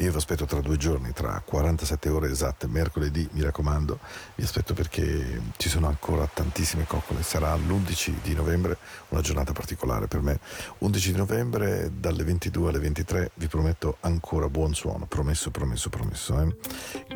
Io 0.00 0.10
vi 0.10 0.16
aspetto 0.16 0.46
tra 0.46 0.60
due 0.60 0.78
giorni, 0.78 1.12
tra 1.12 1.42
47 1.44 2.08
ore 2.08 2.30
esatte, 2.30 2.66
mercoledì, 2.66 3.28
mi 3.32 3.42
raccomando, 3.42 3.98
vi 4.34 4.44
aspetto 4.44 4.72
perché 4.72 5.42
ci 5.58 5.68
sono 5.68 5.88
ancora 5.88 6.26
tantissime 6.32 6.86
coccole. 6.86 7.22
Sarà 7.22 7.54
l'11 7.54 8.22
di 8.22 8.34
novembre, 8.34 8.78
una 9.10 9.20
giornata 9.20 9.52
particolare 9.52 10.06
per 10.06 10.22
me. 10.22 10.40
11 10.78 11.12
di 11.12 11.18
novembre 11.18 11.90
dalle 11.94 12.24
22 12.24 12.68
alle 12.70 12.78
23 12.78 13.32
vi 13.34 13.46
prometto 13.46 13.98
ancora 14.00 14.48
buon 14.48 14.72
suono, 14.72 15.04
promesso, 15.04 15.50
promesso, 15.50 15.90
promesso. 15.90 16.40
Eh? 16.40 16.56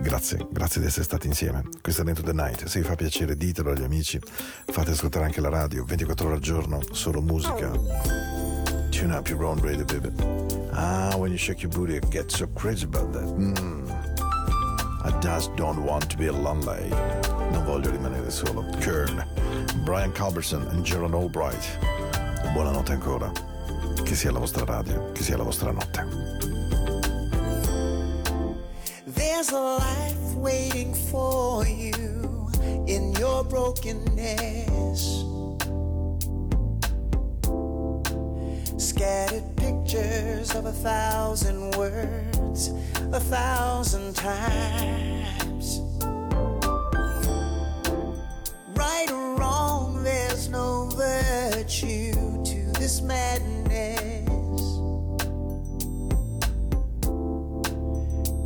Grazie, 0.01 0.47
grazie 0.51 0.83
di 0.83 0.87
essere 0.87 1.05
stati 1.05 1.27
insieme. 1.27 1.63
Questa 1.81 2.03
è 2.03 2.05
Dentro 2.05 2.23
the 2.23 2.35
Night, 2.35 2.65
se 2.67 2.81
vi 2.81 2.87
fa 2.87 2.97
piacere 2.97 3.35
ditelo 3.35 3.71
agli 3.71 3.83
amici, 3.83 4.21
fate 4.67 4.91
ascoltare 4.91 5.25
anche 5.25 5.41
la 5.41 5.49
radio, 5.49 5.85
24 5.85 6.27
ore 6.27 6.35
al 6.35 6.43
giorno, 6.43 6.83
solo 6.93 7.23
musica. 7.23 8.44
Tune 8.95 9.11
up 9.11 9.29
your 9.29 9.43
own 9.45 9.59
radio, 9.59 9.85
baby. 9.85 10.09
Ah, 10.73 11.15
when 11.17 11.33
you 11.33 11.37
shake 11.37 11.63
your 11.63 11.71
booty, 11.73 11.99
get 12.11 12.31
so 12.31 12.47
crazy 12.55 12.85
about 12.85 13.13
that. 13.13 13.25
Mm. 13.25 13.91
I 15.03 15.11
just 15.21 15.55
don't 15.57 15.85
want 15.85 16.09
to 16.11 16.17
be 16.17 16.29
a 16.29 16.33
lonely. 16.33 16.91
Non 17.51 17.65
voglio 17.65 17.91
rimanere 17.91 18.31
solo. 18.31 18.63
Kern, 18.79 19.27
Brian 19.85 20.13
Culbertson 20.13 20.63
e 20.73 20.81
Gerald 20.83 21.13
Albright. 21.13 21.77
Buonanotte 22.53 22.93
ancora. 22.93 23.33
Che 24.05 24.15
sia 24.15 24.31
la 24.31 24.39
vostra 24.39 24.65
radio, 24.65 25.11
che 25.11 25.25
sia 25.25 25.37
la 25.37 25.43
vostra 25.43 25.73
notte. 25.73 26.07
There's 29.13 29.51
a 29.51 29.59
life 29.59 30.37
waiting 30.37 30.95
for 30.95 31.67
you 31.67 32.49
in 32.87 33.13
your 33.19 33.45
brokenness. 33.45 35.34
Scattered 38.95 39.57
pictures 39.57 40.55
of 40.55 40.67
a 40.67 40.73
thousand 40.73 41.73
words, 41.77 42.69
a 43.13 43.19
thousand 43.19 44.15
times. 44.15 45.81
Right 48.77 49.11
or 49.11 49.35
wrong, 49.35 50.01
there's 50.05 50.49
no 50.49 50.89
virtue 50.95 52.13
to 52.45 52.73
this 52.79 53.01
madness. 53.01 54.61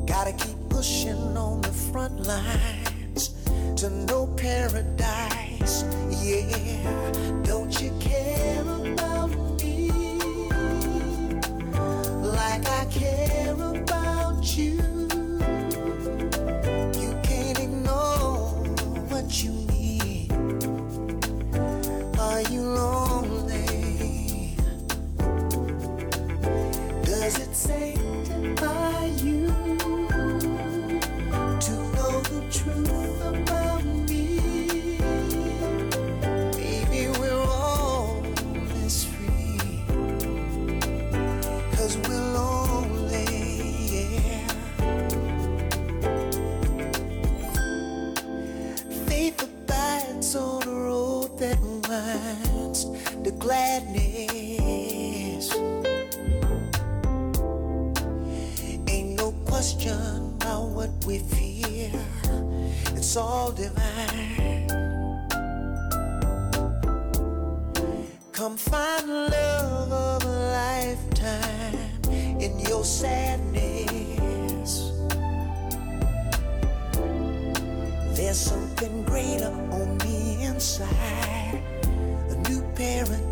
Gotta 0.07 0.33
keep 0.33 0.57
pushing 0.71 1.37
on 1.37 1.61
the 1.61 1.75
front 1.93 2.27
lines 2.27 3.35
to 3.77 3.91
know 3.91 4.18
that 51.89 53.39
gladness. 53.39 55.55
Ain't 58.87 59.17
no 59.17 59.33
what 60.75 60.91
we 61.07 61.19
fear. 61.19 61.91
It's 62.95 63.17
all 63.17 63.53
divine. 63.53 64.69
Come 68.33 68.57
find 68.57 69.09
love 69.09 69.93
of 69.93 70.25
a 70.25 70.29
lifetime 70.53 72.01
in 72.41 72.59
your 72.61 72.85
sadness. 72.85 74.93
There's 78.17 78.39
something 78.39 79.03
greater 79.05 79.51
on 79.73 79.99
the 79.99 80.45
inside, 80.45 81.38
a 82.81 83.28